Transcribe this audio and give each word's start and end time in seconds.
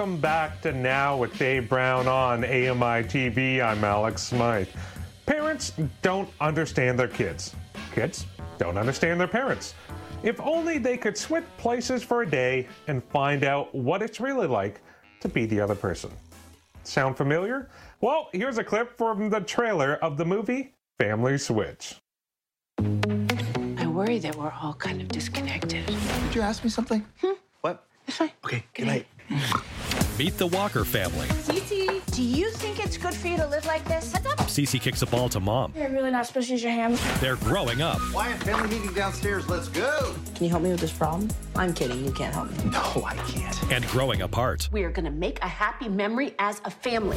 Welcome 0.00 0.18
back 0.18 0.62
to 0.62 0.72
Now 0.72 1.14
with 1.14 1.36
Dave 1.36 1.68
Brown 1.68 2.08
on 2.08 2.42
AMI 2.42 3.04
TV. 3.04 3.62
I'm 3.62 3.84
Alex 3.84 4.22
Smythe. 4.22 4.66
Parents 5.26 5.74
don't 6.00 6.30
understand 6.40 6.98
their 6.98 7.06
kids. 7.06 7.54
Kids 7.94 8.24
don't 8.56 8.78
understand 8.78 9.20
their 9.20 9.28
parents. 9.28 9.74
If 10.22 10.40
only 10.40 10.78
they 10.78 10.96
could 10.96 11.18
switch 11.18 11.44
places 11.58 12.02
for 12.02 12.22
a 12.22 12.26
day 12.26 12.66
and 12.86 13.04
find 13.04 13.44
out 13.44 13.74
what 13.74 14.00
it's 14.00 14.20
really 14.20 14.46
like 14.46 14.80
to 15.20 15.28
be 15.28 15.44
the 15.44 15.60
other 15.60 15.74
person. 15.74 16.10
Sound 16.82 17.18
familiar? 17.18 17.68
Well, 18.00 18.30
here's 18.32 18.56
a 18.56 18.64
clip 18.64 18.96
from 18.96 19.28
the 19.28 19.40
trailer 19.40 19.96
of 19.96 20.16
the 20.16 20.24
movie 20.24 20.72
Family 20.98 21.36
Switch. 21.36 21.96
I 22.78 23.86
worry 23.86 24.18
that 24.20 24.34
we're 24.34 24.50
all 24.62 24.72
kind 24.72 25.02
of 25.02 25.08
disconnected. 25.08 25.84
Did 25.84 26.34
you 26.34 26.40
ask 26.40 26.64
me 26.64 26.70
something? 26.70 27.04
Hmm? 27.20 27.32
What? 27.60 27.84
It's 28.08 28.16
fine. 28.16 28.30
Okay, 28.46 28.64
good 28.72 28.86
night. 28.86 29.06
Meet 30.20 30.36
the 30.36 30.48
Walker 30.48 30.84
family. 30.84 31.26
Cece, 31.28 32.14
do 32.14 32.22
you 32.22 32.50
think 32.50 32.78
it's 32.84 32.98
good 32.98 33.14
for 33.14 33.28
you 33.28 33.38
to 33.38 33.46
live 33.46 33.64
like 33.64 33.82
this? 33.88 34.12
What's 34.12 34.26
up? 34.26 34.38
Cece 34.48 34.78
kicks 34.78 35.00
a 35.00 35.06
ball 35.06 35.30
to 35.30 35.40
mom. 35.40 35.72
You're 35.74 35.88
really 35.88 36.10
not 36.10 36.26
supposed 36.26 36.48
to 36.48 36.52
use 36.52 36.62
your 36.62 36.72
hands. 36.72 37.00
They're 37.20 37.36
growing 37.36 37.80
up. 37.80 37.96
Why 38.12 38.28
Wyatt, 38.28 38.42
family 38.42 38.68
meeting 38.68 38.92
downstairs. 38.92 39.48
Let's 39.48 39.68
go. 39.68 40.14
Can 40.34 40.44
you 40.44 40.50
help 40.50 40.62
me 40.62 40.72
with 40.72 40.80
this 40.80 40.92
problem? 40.92 41.30
I'm 41.56 41.72
kidding. 41.72 42.04
You 42.04 42.12
can't 42.12 42.34
help 42.34 42.50
me. 42.50 42.70
No, 42.70 43.02
I 43.02 43.14
can't. 43.28 43.72
and 43.72 43.86
growing 43.86 44.20
apart. 44.20 44.68
We 44.70 44.84
are 44.84 44.90
going 44.90 45.06
to 45.06 45.10
make 45.10 45.42
a 45.42 45.48
happy 45.48 45.88
memory 45.88 46.34
as 46.38 46.60
a 46.66 46.70
family. 46.70 47.16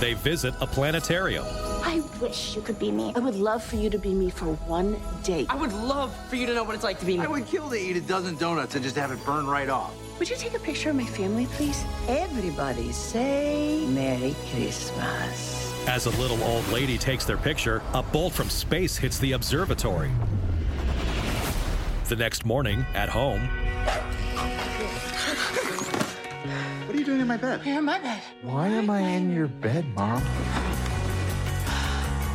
They 0.00 0.14
visit 0.14 0.54
a 0.62 0.66
planetarium. 0.66 1.44
I 1.44 2.00
wish 2.22 2.56
you 2.56 2.62
could 2.62 2.78
be 2.78 2.90
me. 2.90 3.12
I 3.14 3.18
would 3.18 3.34
love 3.34 3.62
for 3.62 3.76
you 3.76 3.90
to 3.90 3.98
be 3.98 4.14
me 4.14 4.30
for 4.30 4.46
one 4.66 4.98
day. 5.24 5.44
I 5.50 5.56
would 5.56 5.74
love 5.74 6.10
for 6.30 6.36
you 6.36 6.46
to 6.46 6.54
know 6.54 6.64
what 6.64 6.74
it's 6.74 6.84
like 6.84 6.98
to 7.00 7.04
be 7.04 7.18
me. 7.18 7.24
I 7.24 7.28
would 7.28 7.46
kill 7.46 7.68
to 7.68 7.76
eat 7.76 7.98
a 7.98 8.00
dozen 8.00 8.36
donuts 8.36 8.76
and 8.76 8.82
just 8.82 8.96
have 8.96 9.10
it 9.10 9.22
burn 9.26 9.46
right 9.46 9.68
off. 9.68 9.92
Would 10.18 10.28
you 10.28 10.36
take 10.36 10.54
a 10.54 10.58
picture 10.58 10.90
of 10.90 10.96
my 10.96 11.04
family, 11.04 11.46
please? 11.46 11.84
Everybody 12.08 12.90
say 12.90 13.86
Merry 13.86 14.34
Christmas. 14.50 15.72
As 15.86 16.06
a 16.06 16.10
little 16.20 16.42
old 16.42 16.66
lady 16.68 16.98
takes 16.98 17.24
their 17.24 17.36
picture, 17.36 17.82
a 17.94 18.02
bolt 18.02 18.32
from 18.32 18.50
space 18.50 18.96
hits 18.96 19.18
the 19.18 19.32
observatory. 19.32 20.10
The 22.08 22.16
next 22.16 22.44
morning, 22.44 22.84
at 22.94 23.08
home, 23.08 23.48
What 26.86 26.96
are 26.96 26.98
you 26.98 27.04
doing 27.04 27.20
in 27.20 27.28
my 27.28 27.36
bed? 27.36 27.60
You're 27.64 27.78
in 27.78 27.84
my 27.84 28.00
bed. 28.00 28.20
Why 28.42 28.68
am 28.68 28.90
I 28.90 29.00
in 29.00 29.30
your 29.30 29.46
bed, 29.46 29.86
Mom? 29.94 30.20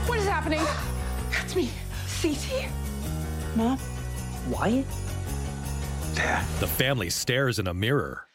What 0.08 0.20
is 0.20 0.26
happening? 0.26 0.62
That's 1.32 1.54
me. 1.56 1.70
Cece? 2.06 2.70
Mom? 3.56 3.78
Wyatt? 4.50 4.86
Dad. 6.16 6.46
the 6.60 6.68
family 6.68 7.10
stares 7.10 7.60
in 7.60 7.68
a 7.68 7.74
mirror. 7.74 8.28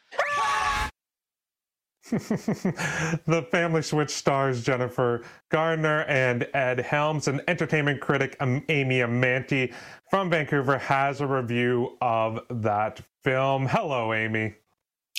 the 2.11 3.47
Family 3.51 3.83
Switch 3.83 4.09
stars 4.09 4.63
Jennifer 4.63 5.25
Garner 5.51 6.05
and 6.05 6.49
Ed 6.55 6.81
Helms, 6.81 7.29
and 7.29 7.43
entertainment 7.49 8.01
critic 8.01 8.35
um, 8.41 8.65
Amy 8.71 9.01
Amantea 9.01 9.75
from 10.11 10.31
Vancouver 10.31 10.79
has 10.79 11.21
a 11.21 11.27
review 11.27 11.99
of 12.01 12.41
that 12.49 13.03
film. 13.23 13.67
Hello, 13.67 14.15
Amy. 14.15 14.55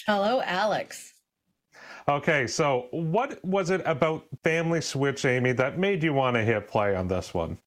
Hello, 0.08 0.42
Alex. 0.44 1.14
Okay, 2.08 2.48
so 2.48 2.88
what 2.90 3.44
was 3.46 3.70
it 3.70 3.84
about 3.86 4.26
Family 4.44 4.82
Switch, 4.82 5.26
Amy, 5.26 5.52
that 5.52 5.78
made 5.78 6.02
you 6.02 6.14
want 6.14 6.36
to 6.38 6.42
hit 6.42 6.68
play 6.68 6.96
on 6.96 7.08
this 7.08 7.36
one? 7.36 7.60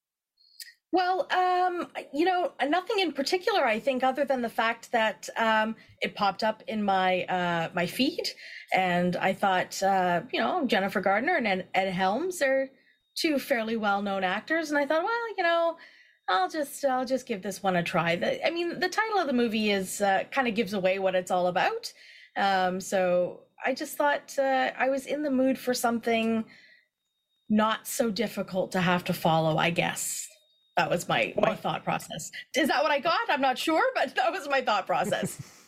Well, 0.92 1.26
um, 1.32 1.88
you 2.12 2.26
know, 2.26 2.52
nothing 2.68 2.98
in 2.98 3.12
particular, 3.12 3.64
I 3.64 3.80
think, 3.80 4.04
other 4.04 4.26
than 4.26 4.42
the 4.42 4.50
fact 4.50 4.92
that 4.92 5.26
um, 5.38 5.74
it 6.02 6.14
popped 6.14 6.44
up 6.44 6.62
in 6.68 6.82
my 6.82 7.24
uh, 7.24 7.70
my 7.74 7.86
feed, 7.86 8.28
and 8.74 9.16
I 9.16 9.32
thought, 9.32 9.82
uh, 9.82 10.20
you 10.32 10.38
know, 10.38 10.66
Jennifer 10.66 11.00
Garner 11.00 11.36
and 11.36 11.64
Ed, 11.74 11.92
Helms 11.92 12.42
are 12.42 12.68
two 13.14 13.38
fairly 13.38 13.76
well 13.78 14.02
known 14.02 14.22
actors, 14.22 14.68
and 14.70 14.78
I 14.78 14.84
thought, 14.84 15.02
well, 15.02 15.36
you 15.38 15.42
know, 15.42 15.78
I'll 16.28 16.50
just 16.50 16.84
I'll 16.84 17.06
just 17.06 17.26
give 17.26 17.42
this 17.42 17.62
one 17.62 17.76
a 17.76 17.82
try. 17.82 18.16
The, 18.16 18.46
I 18.46 18.50
mean, 18.50 18.78
the 18.78 18.88
title 18.90 19.18
of 19.18 19.26
the 19.26 19.32
movie 19.32 19.70
is 19.70 20.02
uh, 20.02 20.24
kind 20.30 20.46
of 20.46 20.54
gives 20.54 20.74
away 20.74 20.98
what 20.98 21.14
it's 21.14 21.30
all 21.30 21.46
about, 21.46 21.90
um, 22.36 22.80
so 22.82 23.40
I 23.64 23.72
just 23.72 23.96
thought 23.96 24.38
uh, 24.38 24.72
I 24.78 24.90
was 24.90 25.06
in 25.06 25.22
the 25.22 25.30
mood 25.30 25.58
for 25.58 25.72
something 25.72 26.44
not 27.48 27.86
so 27.86 28.10
difficult 28.10 28.72
to 28.72 28.80
have 28.82 29.04
to 29.04 29.14
follow, 29.14 29.56
I 29.56 29.70
guess. 29.70 30.28
That 30.76 30.90
was 30.90 31.08
my 31.08 31.34
my 31.36 31.54
thought 31.54 31.84
process. 31.84 32.30
Is 32.56 32.68
that 32.68 32.82
what 32.82 32.90
I 32.90 32.98
got? 32.98 33.20
I'm 33.28 33.40
not 33.40 33.58
sure, 33.58 33.82
but 33.94 34.14
that 34.16 34.32
was 34.32 34.48
my 34.48 34.60
thought 34.60 34.86
process. 34.86 35.40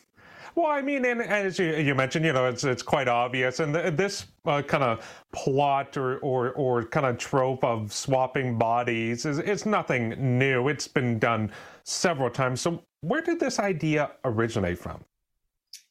Well, 0.56 0.68
I 0.68 0.82
mean, 0.82 1.04
and 1.04 1.20
as 1.20 1.58
you, 1.58 1.74
you 1.74 1.96
mentioned, 1.96 2.24
you 2.24 2.32
know, 2.32 2.46
it's 2.46 2.62
it's 2.62 2.80
quite 2.80 3.08
obvious, 3.08 3.58
and 3.58 3.74
th- 3.74 3.96
this 3.96 4.26
uh, 4.46 4.62
kind 4.62 4.84
of 4.84 5.04
plot 5.32 5.96
or, 5.96 6.18
or 6.18 6.52
or 6.52 6.84
kind 6.84 7.06
of 7.06 7.18
trope 7.18 7.64
of 7.64 7.92
swapping 7.92 8.56
bodies 8.56 9.26
is 9.26 9.38
it's 9.38 9.66
nothing 9.66 10.10
new. 10.38 10.68
It's 10.68 10.86
been 10.86 11.18
done 11.18 11.50
several 11.82 12.30
times. 12.30 12.60
So, 12.60 12.84
where 13.00 13.20
did 13.20 13.40
this 13.40 13.58
idea 13.58 14.12
originate 14.24 14.78
from? 14.78 15.04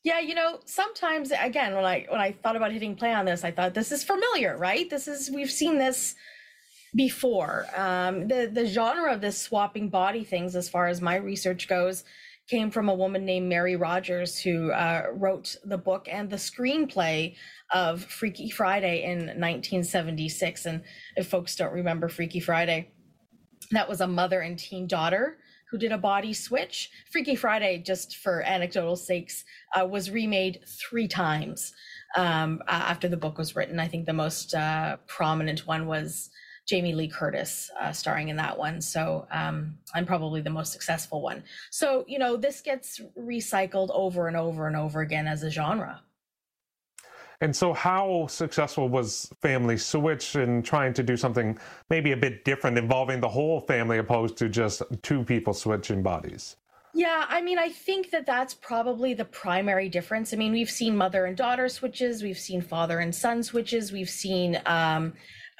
yeah, 0.03 0.19
you 0.19 0.35
know, 0.35 0.59
sometimes 0.65 1.31
again, 1.31 1.75
when 1.75 1.85
I 1.85 2.05
when 2.09 2.19
I 2.19 2.33
thought 2.33 2.57
about 2.57 2.73
hitting 2.73 2.95
play 2.95 3.13
on 3.13 3.25
this, 3.25 3.43
I 3.45 3.51
thought 3.51 3.73
this 3.73 3.91
is 3.91 4.03
familiar, 4.03 4.57
right? 4.57 4.89
This 4.89 5.07
is 5.07 5.31
we've 5.31 5.51
seen 5.51 5.77
this 5.77 6.15
before. 6.95 7.65
Um, 7.75 8.27
the 8.27 8.49
the 8.51 8.65
genre 8.65 9.13
of 9.13 9.21
this 9.21 9.39
swapping 9.41 9.89
body 9.89 10.23
things, 10.23 10.55
as 10.55 10.69
far 10.69 10.87
as 10.87 11.01
my 11.01 11.15
research 11.15 11.67
goes, 11.67 12.03
came 12.47 12.69
from 12.69 12.89
a 12.89 12.93
woman 12.93 13.25
named 13.25 13.49
Mary 13.49 13.75
Rodgers 13.75 14.39
who 14.39 14.71
uh, 14.71 15.07
wrote 15.13 15.55
the 15.63 15.77
book 15.77 16.07
and 16.09 16.29
the 16.29 16.35
screenplay 16.35 17.35
of 17.73 18.03
Freaky 18.03 18.49
Friday 18.49 19.03
in 19.03 19.19
1976. 19.19 20.65
And 20.65 20.83
if 21.15 21.27
folks 21.27 21.55
don't 21.55 21.73
remember 21.73 22.09
Freaky 22.09 22.39
Friday, 22.39 22.91
that 23.71 23.87
was 23.87 24.01
a 24.01 24.07
mother 24.07 24.41
and 24.41 24.59
teen 24.59 24.87
daughter 24.87 25.37
who 25.71 25.77
did 25.77 25.91
a 25.91 25.97
body 25.97 26.33
switch. 26.33 26.91
Freaky 27.11 27.35
Friday, 27.35 27.81
just 27.83 28.17
for 28.17 28.41
anecdotal 28.43 28.95
sakes, 28.95 29.43
uh, 29.75 29.85
was 29.85 30.11
remade 30.11 30.59
three 30.67 31.07
times 31.07 31.73
um, 32.15 32.61
after 32.67 33.07
the 33.07 33.17
book 33.17 33.39
was 33.39 33.55
written. 33.55 33.79
I 33.79 33.87
think 33.87 34.05
the 34.05 34.13
most 34.13 34.53
uh, 34.53 34.97
prominent 35.07 35.65
one 35.65 35.87
was 35.87 36.29
Jamie 36.65 36.93
Lee 36.93 37.07
Curtis 37.07 37.69
uh, 37.79 37.91
starring 37.91 38.29
in 38.29 38.35
that 38.37 38.57
one. 38.57 38.79
So, 38.79 39.27
um, 39.31 39.77
and 39.93 40.07
probably 40.07 40.41
the 40.41 40.49
most 40.49 40.71
successful 40.71 41.21
one. 41.21 41.43
So, 41.71 42.05
you 42.07 42.19
know, 42.19 42.37
this 42.37 42.61
gets 42.61 43.01
recycled 43.19 43.89
over 43.91 44.27
and 44.27 44.37
over 44.37 44.67
and 44.67 44.75
over 44.75 45.01
again 45.01 45.27
as 45.27 45.43
a 45.43 45.49
genre. 45.49 46.01
And 47.41 47.53
so, 47.53 47.73
how 47.73 48.27
successful 48.27 48.87
was 48.87 49.29
Family 49.41 49.75
Switch 49.75 50.37
in 50.37 50.63
trying 50.63 50.93
to 50.93 51.03
do 51.03 51.17
something 51.17 51.57
maybe 51.89 52.13
a 52.13 52.17
bit 52.17 52.45
different, 52.45 52.77
involving 52.77 53.19
the 53.19 53.27
whole 53.27 53.59
family 53.61 53.97
opposed 53.97 54.37
to 54.37 54.47
just 54.47 54.81
two 55.01 55.23
people 55.23 55.53
switching 55.53 56.01
bodies? 56.01 56.55
Yeah, 56.95 57.25
I 57.27 57.41
mean, 57.41 57.57
I 57.57 57.69
think 57.69 58.11
that 58.11 58.27
that's 58.27 58.53
probably 58.53 59.15
the 59.15 59.25
primary 59.25 59.89
difference. 59.89 60.31
I 60.31 60.37
mean, 60.37 60.51
we've 60.51 60.69
seen 60.69 60.95
mother 60.95 61.25
and 61.25 61.35
daughter 61.35 61.67
switches, 61.67 62.21
we've 62.21 62.37
seen 62.37 62.61
father 62.61 62.99
and 62.99 63.13
son 63.13 63.41
switches, 63.41 63.91
we've 63.91 64.09
seen 64.09 64.61
um, 64.67 65.13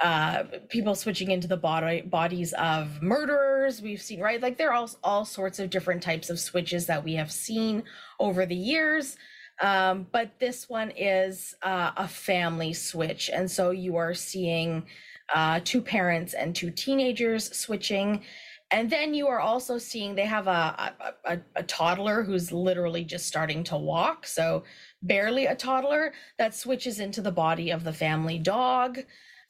uh, 0.04 0.44
people 0.68 0.96
switching 0.96 1.32
into 1.32 1.48
the 1.48 1.58
body 1.58 2.02
bodies 2.02 2.52
of 2.54 3.02
murderers. 3.02 3.82
We've 3.82 4.02
seen 4.02 4.20
right, 4.20 4.42
like 4.42 4.58
there 4.58 4.70
are 4.70 4.74
all 4.74 4.92
all 5.02 5.26
sorts 5.26 5.60
of 5.60 5.70
different 5.70 6.04
types 6.04 6.30
of 6.30 6.40
switches 6.40 6.86
that 6.88 7.04
we 7.04 7.14
have 7.14 7.32
seen 7.32 7.84
over 8.20 8.46
the 8.46 8.56
years. 8.56 9.16
Um, 9.62 10.08
but 10.12 10.40
this 10.40 10.68
one 10.68 10.92
is 10.92 11.56
uh, 11.62 11.92
a 11.96 12.08
family 12.08 12.74
switch, 12.74 13.30
and 13.34 13.50
so 13.50 13.72
you 13.72 13.96
are 13.96 14.14
seeing 14.14 14.86
uh, 15.34 15.62
two 15.64 15.82
parents 15.82 16.34
and 16.34 16.54
two 16.54 16.70
teenagers 16.70 17.56
switching. 17.58 18.24
And 18.72 18.90
then 18.90 19.14
you 19.14 19.28
are 19.28 19.40
also 19.40 19.78
seeing 19.78 20.16
they 20.16 20.26
have 20.26 20.48
a, 20.48 20.92
a, 21.00 21.34
a, 21.34 21.40
a 21.58 21.64
toddler 21.64 22.24
who's 22.24 22.52
literally 22.52 23.04
just 23.04 23.28
starting 23.28 23.64
to 23.66 23.78
walk. 23.78 24.26
So 24.26 24.64
barely 25.04 25.46
a 25.46 25.56
toddler 25.56 26.12
that 26.40 26.56
switches 26.56 27.00
into 27.00 27.22
the 27.22 27.32
body 27.32 27.70
of 27.70 27.84
the 27.84 27.94
family 27.94 28.40
dog, 28.40 29.00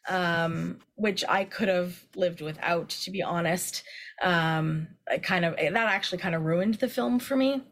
um, 0.10 0.80
which 0.96 1.24
I 1.28 1.46
could 1.46 1.68
have 1.68 2.04
lived 2.16 2.42
without, 2.42 2.90
to 2.90 3.12
be 3.12 3.22
honest. 3.22 3.84
Um, 4.22 4.88
I 5.10 5.18
kind 5.18 5.46
of 5.46 5.56
that 5.56 5.76
actually 5.76 6.20
kind 6.20 6.36
of 6.36 6.44
ruined 6.44 6.76
the 6.76 6.90
film 6.90 7.20
for 7.20 7.36
me 7.36 7.64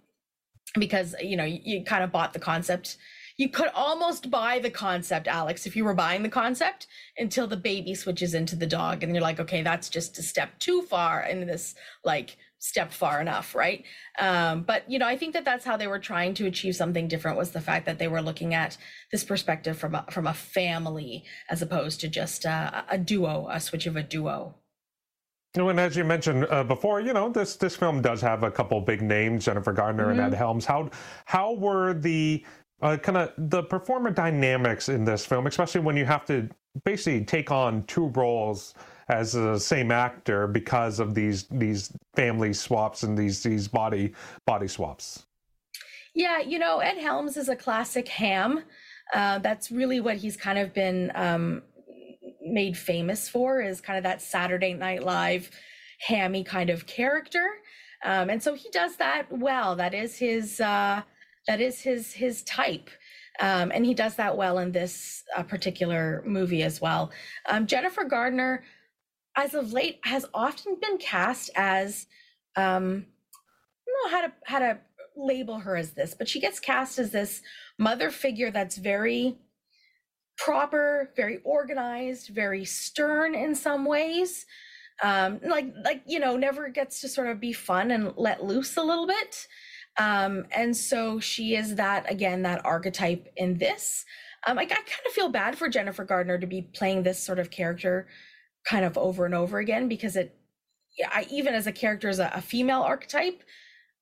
because 0.75 1.15
you 1.21 1.35
know 1.35 1.43
you, 1.43 1.59
you 1.63 1.83
kind 1.83 2.03
of 2.03 2.11
bought 2.11 2.33
the 2.33 2.39
concept 2.39 2.97
you 3.41 3.49
could 3.49 3.69
almost 3.73 4.29
buy 4.29 4.59
the 4.59 4.69
concept, 4.69 5.27
Alex, 5.27 5.65
if 5.65 5.75
you 5.75 5.83
were 5.83 5.95
buying 5.95 6.21
the 6.21 6.29
concept 6.29 6.85
until 7.17 7.47
the 7.47 7.57
baby 7.57 7.95
switches 7.95 8.35
into 8.35 8.55
the 8.55 8.67
dog 8.67 9.01
and 9.01 9.15
you're 9.15 9.21
like, 9.23 9.39
okay, 9.39 9.63
that's 9.63 9.89
just 9.89 10.19
a 10.19 10.21
step 10.21 10.59
too 10.59 10.83
far 10.83 11.23
in 11.23 11.47
this 11.47 11.73
like 12.03 12.37
step 12.61 12.93
far 12.93 13.19
enough, 13.19 13.55
right? 13.55 13.83
Um, 14.19 14.61
but 14.61 14.89
you 14.89 14.99
know, 14.99 15.07
I 15.07 15.17
think 15.17 15.33
that 15.33 15.43
that's 15.43 15.65
how 15.65 15.77
they 15.77 15.87
were 15.87 15.99
trying 15.99 16.35
to 16.35 16.45
achieve 16.45 16.75
something 16.75 17.07
different 17.07 17.37
was 17.37 17.51
the 17.51 17.59
fact 17.59 17.87
that 17.87 17.97
they 17.97 18.07
were 18.07 18.21
looking 18.21 18.53
at 18.53 18.77
this 19.11 19.23
perspective 19.23 19.77
from 19.77 19.95
a, 19.95 20.05
from 20.11 20.27
a 20.27 20.33
family 20.33 21.23
as 21.49 21.63
opposed 21.63 21.99
to 22.01 22.07
just 22.07 22.45
a, 22.45 22.85
a 22.87 22.99
duo, 22.99 23.47
a 23.49 23.59
switch 23.59 23.87
of 23.87 23.95
a 23.95 24.03
duo. 24.03 24.53
And 25.55 25.79
as 25.79 25.97
you 25.97 26.05
mentioned 26.05 26.45
uh, 26.49 26.63
before, 26.63 27.01
you 27.01 27.13
know 27.13 27.29
this 27.29 27.55
this 27.55 27.75
film 27.75 28.01
does 28.01 28.21
have 28.21 28.43
a 28.43 28.51
couple 28.51 28.79
big 28.79 29.01
names, 29.01 29.43
Jennifer 29.45 29.73
Garner 29.73 30.07
mm-hmm. 30.07 30.19
and 30.19 30.33
Ed 30.33 30.37
Helms. 30.37 30.63
How 30.63 30.89
how 31.25 31.53
were 31.53 31.93
the 31.93 32.45
uh, 32.81 32.95
kind 32.97 33.17
of 33.17 33.33
the 33.37 33.63
performer 33.63 34.11
dynamics 34.11 34.87
in 34.87 35.03
this 35.03 35.25
film, 35.25 35.47
especially 35.47 35.81
when 35.81 35.97
you 35.97 36.05
have 36.05 36.25
to 36.25 36.47
basically 36.85 37.25
take 37.25 37.51
on 37.51 37.83
two 37.85 38.07
roles 38.09 38.75
as 39.09 39.33
the 39.33 39.57
same 39.59 39.91
actor 39.91 40.47
because 40.47 40.99
of 40.99 41.13
these 41.13 41.43
these 41.51 41.91
family 42.15 42.53
swaps 42.53 43.03
and 43.03 43.17
these 43.17 43.43
these 43.43 43.67
body 43.67 44.13
body 44.45 44.67
swaps. 44.67 45.25
Yeah, 46.13 46.39
you 46.39 46.59
know, 46.59 46.79
Ed 46.79 46.97
Helms 46.97 47.37
is 47.37 47.49
a 47.49 47.55
classic 47.55 48.07
ham. 48.07 48.63
Uh, 49.13 49.39
that's 49.39 49.71
really 49.71 49.99
what 49.99 50.17
he's 50.17 50.37
kind 50.37 50.57
of 50.57 50.73
been 50.73 51.11
um, 51.15 51.63
made 52.41 52.77
famous 52.77 53.29
for 53.29 53.61
is 53.61 53.81
kind 53.81 53.97
of 53.97 54.03
that 54.03 54.21
Saturday 54.21 54.73
Night 54.73 55.03
Live 55.03 55.49
hammy 55.99 56.43
kind 56.43 56.69
of 56.69 56.85
character. 56.85 57.45
Um, 58.03 58.29
and 58.29 58.41
so 58.41 58.55
he 58.55 58.69
does 58.69 58.97
that 58.97 59.25
well. 59.29 59.75
That 59.75 59.93
is 59.93 60.17
his 60.17 60.59
uh, 60.59 61.01
that 61.47 61.61
is 61.61 61.81
his 61.81 62.13
his 62.13 62.43
type. 62.43 62.89
Um, 63.39 63.71
and 63.73 63.85
he 63.85 63.93
does 63.93 64.15
that 64.15 64.35
well 64.35 64.59
in 64.59 64.71
this 64.71 65.23
uh, 65.35 65.43
particular 65.43 66.21
movie 66.25 66.63
as 66.63 66.81
well. 66.81 67.11
Um, 67.49 67.65
Jennifer 67.65 68.03
Garner, 68.03 68.63
as 69.35 69.53
of 69.53 69.73
late, 69.73 69.99
has 70.03 70.25
often 70.33 70.77
been 70.81 70.97
cast 70.97 71.49
as 71.55 72.07
um, 72.55 73.05
I 73.87 73.91
don't 73.91 74.11
know 74.11 74.17
how 74.17 74.27
to 74.27 74.33
how 74.43 74.59
to 74.59 74.79
label 75.15 75.59
her 75.59 75.75
as 75.75 75.91
this, 75.91 76.13
but 76.13 76.27
she 76.27 76.39
gets 76.39 76.59
cast 76.59 76.99
as 76.99 77.11
this 77.11 77.41
mother 77.77 78.11
figure 78.11 78.51
that's 78.51 78.77
very 78.77 79.37
proper, 80.37 81.11
very 81.15 81.39
organized, 81.43 82.29
very 82.29 82.65
stern 82.65 83.35
in 83.35 83.55
some 83.55 83.85
ways. 83.85 84.45
Um, 85.03 85.39
like 85.43 85.73
like 85.83 86.03
you 86.05 86.19
know, 86.19 86.35
never 86.37 86.69
gets 86.69 87.01
to 87.01 87.07
sort 87.07 87.27
of 87.27 87.39
be 87.39 87.53
fun 87.53 87.91
and 87.91 88.13
let 88.17 88.43
loose 88.43 88.77
a 88.77 88.83
little 88.83 89.07
bit. 89.07 89.47
Um, 89.99 90.45
and 90.51 90.75
so 90.75 91.19
she 91.19 91.55
is 91.55 91.75
that 91.75 92.09
again, 92.09 92.43
that 92.43 92.65
archetype 92.65 93.27
in 93.35 93.57
this. 93.57 94.05
Um, 94.47 94.57
I 94.57 94.65
kind 94.65 94.81
of 95.05 95.11
feel 95.11 95.29
bad 95.29 95.57
for 95.57 95.69
Jennifer 95.69 96.03
Garner 96.03 96.39
to 96.39 96.47
be 96.47 96.63
playing 96.63 97.03
this 97.03 97.21
sort 97.21 97.39
of 97.39 97.51
character 97.51 98.07
kind 98.63 98.85
of 98.85 98.97
over 98.97 99.25
and 99.25 99.33
over 99.33 99.59
again 99.59 99.87
because 99.87 100.15
it 100.15 100.35
I, 101.07 101.25
even 101.29 101.53
as 101.53 101.67
a 101.67 101.71
character 101.71 102.09
as 102.09 102.19
a, 102.19 102.31
a 102.33 102.41
female 102.41 102.81
archetype, 102.81 103.43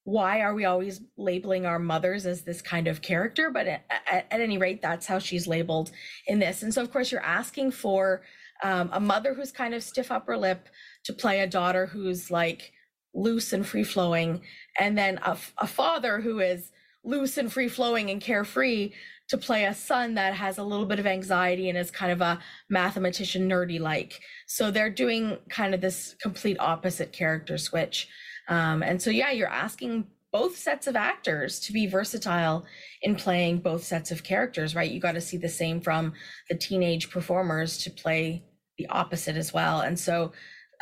why 0.03 0.41
are 0.41 0.56
we 0.56 0.65
always 0.65 1.01
labeling 1.17 1.65
our 1.65 1.79
mothers 1.79 2.25
as 2.25 2.41
this 2.41 2.61
kind 2.61 2.88
of 2.88 3.01
character? 3.01 3.51
But 3.51 3.67
at, 3.67 3.85
at, 4.09 4.25
any 4.31 4.57
rate, 4.57 4.81
that's 4.81 5.06
how 5.06 5.19
she's 5.19 5.45
labeled 5.45 5.91
in 6.25 6.39
this. 6.39 6.63
And 6.63 6.73
so, 6.73 6.81
of 6.81 6.91
course, 6.91 7.11
you're 7.11 7.21
asking 7.21 7.71
for 7.71 8.23
um, 8.63 8.89
a 8.91 9.00
mother 9.00 9.33
who's 9.33 9.51
kind 9.51 9.73
of 9.73 9.83
stiff 9.83 10.11
upper 10.11 10.35
lip 10.35 10.67
to 11.03 11.13
play 11.13 11.41
a 11.41 11.47
daughter 11.47 11.85
who's 11.85 12.31
like 12.31 12.73
loose 13.13 13.53
and 13.53 13.65
free 13.65 13.83
flowing, 13.83 14.41
and 14.79 14.97
then 14.97 15.19
a, 15.23 15.38
a 15.59 15.67
father 15.67 16.21
who 16.21 16.39
is 16.39 16.71
loose 17.03 17.37
and 17.37 17.51
free 17.51 17.69
flowing 17.69 18.09
and 18.09 18.21
carefree 18.21 18.91
to 19.29 19.37
play 19.37 19.65
a 19.65 19.73
son 19.73 20.15
that 20.15 20.33
has 20.33 20.57
a 20.57 20.63
little 20.63 20.85
bit 20.85 20.99
of 20.99 21.05
anxiety 21.05 21.69
and 21.69 21.77
is 21.77 21.91
kind 21.91 22.11
of 22.11 22.19
a 22.19 22.39
mathematician 22.69 23.47
nerdy 23.47 23.79
like. 23.79 24.21
So 24.47 24.71
they're 24.71 24.89
doing 24.89 25.37
kind 25.49 25.73
of 25.73 25.81
this 25.81 26.15
complete 26.21 26.57
opposite 26.59 27.11
character 27.13 27.57
switch. 27.57 28.07
Um, 28.47 28.81
and 28.81 29.01
so, 29.01 29.11
yeah, 29.11 29.31
you're 29.31 29.47
asking 29.47 30.07
both 30.31 30.57
sets 30.57 30.87
of 30.87 30.95
actors 30.95 31.59
to 31.59 31.73
be 31.73 31.87
versatile 31.87 32.65
in 33.01 33.15
playing 33.15 33.59
both 33.59 33.83
sets 33.83 34.11
of 34.11 34.23
characters, 34.23 34.75
right? 34.75 34.91
You 34.91 34.99
got 34.99 35.13
to 35.13 35.21
see 35.21 35.37
the 35.37 35.49
same 35.49 35.81
from 35.81 36.13
the 36.49 36.55
teenage 36.55 37.09
performers 37.09 37.77
to 37.79 37.91
play 37.91 38.43
the 38.77 38.87
opposite 38.87 39.35
as 39.35 39.53
well. 39.53 39.81
And 39.81 39.99
so, 39.99 40.31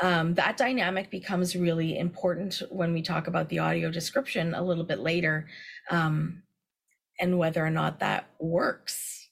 um, 0.01 0.33
that 0.35 0.57
dynamic 0.57 1.09
becomes 1.09 1.55
really 1.55 1.97
important 1.97 2.61
when 2.69 2.94
we 2.94 3.01
talk 3.01 3.27
about 3.27 3.49
the 3.49 3.59
audio 3.59 3.89
description 3.89 4.53
a 4.53 4.61
little 4.61 4.83
bit 4.83 4.99
later 4.99 5.47
um, 5.89 6.41
and 7.19 7.38
whether 7.38 7.65
or 7.65 7.69
not 7.69 7.99
that 7.99 8.29
works 8.39 9.29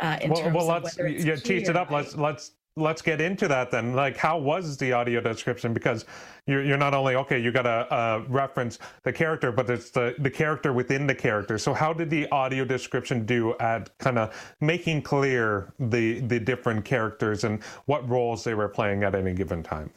uh, 0.00 0.18
in 0.20 0.30
well, 0.30 0.42
terms 0.42 0.54
well, 0.56 0.70
of 0.70 0.82
let's 0.82 0.96
whether 0.96 1.08
it's 1.08 1.24
you 1.24 1.36
tease 1.36 1.68
it 1.68 1.76
up 1.76 1.90
right. 1.90 2.02
let's 2.02 2.16
let's 2.16 2.52
let's 2.76 3.02
get 3.02 3.20
into 3.20 3.48
that 3.48 3.70
then. 3.70 3.94
Like, 3.94 4.16
how 4.16 4.38
was 4.38 4.76
the 4.76 4.92
audio 4.92 5.20
description? 5.20 5.72
Because 5.72 6.04
you're, 6.46 6.64
you're 6.64 6.78
not 6.78 6.94
only 6.94 7.14
okay, 7.16 7.38
you 7.38 7.52
got 7.52 7.62
to 7.62 7.92
uh, 7.92 8.24
reference 8.28 8.78
the 9.02 9.12
character, 9.12 9.52
but 9.52 9.68
it's 9.68 9.90
the 9.90 10.14
the 10.18 10.30
character 10.30 10.72
within 10.72 11.06
the 11.06 11.14
character. 11.14 11.58
So, 11.58 11.74
how 11.74 11.92
did 11.92 12.10
the 12.10 12.28
audio 12.30 12.64
description 12.64 13.26
do 13.26 13.54
at 13.58 13.96
kind 13.98 14.18
of 14.18 14.54
making 14.60 15.02
clear 15.02 15.72
the 15.78 16.20
the 16.20 16.40
different 16.40 16.84
characters 16.84 17.44
and 17.44 17.62
what 17.86 18.08
roles 18.08 18.44
they 18.44 18.54
were 18.54 18.68
playing 18.68 19.04
at 19.04 19.14
any 19.14 19.34
given 19.34 19.62
time? 19.62 19.90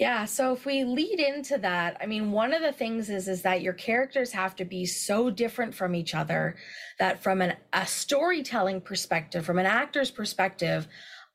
Yeah, 0.00 0.24
so 0.24 0.54
if 0.54 0.64
we 0.64 0.82
lead 0.84 1.20
into 1.20 1.58
that, 1.58 1.98
I 2.00 2.06
mean, 2.06 2.32
one 2.32 2.54
of 2.54 2.62
the 2.62 2.72
things 2.72 3.10
is 3.10 3.28
is 3.28 3.42
that 3.42 3.60
your 3.60 3.74
characters 3.74 4.32
have 4.32 4.56
to 4.56 4.64
be 4.64 4.86
so 4.86 5.28
different 5.28 5.74
from 5.74 5.94
each 5.94 6.14
other 6.14 6.56
that 6.98 7.22
from 7.22 7.42
an, 7.42 7.54
a 7.74 7.86
storytelling 7.86 8.80
perspective, 8.80 9.44
from 9.44 9.58
an 9.58 9.66
actor's 9.66 10.10
perspective, 10.10 10.88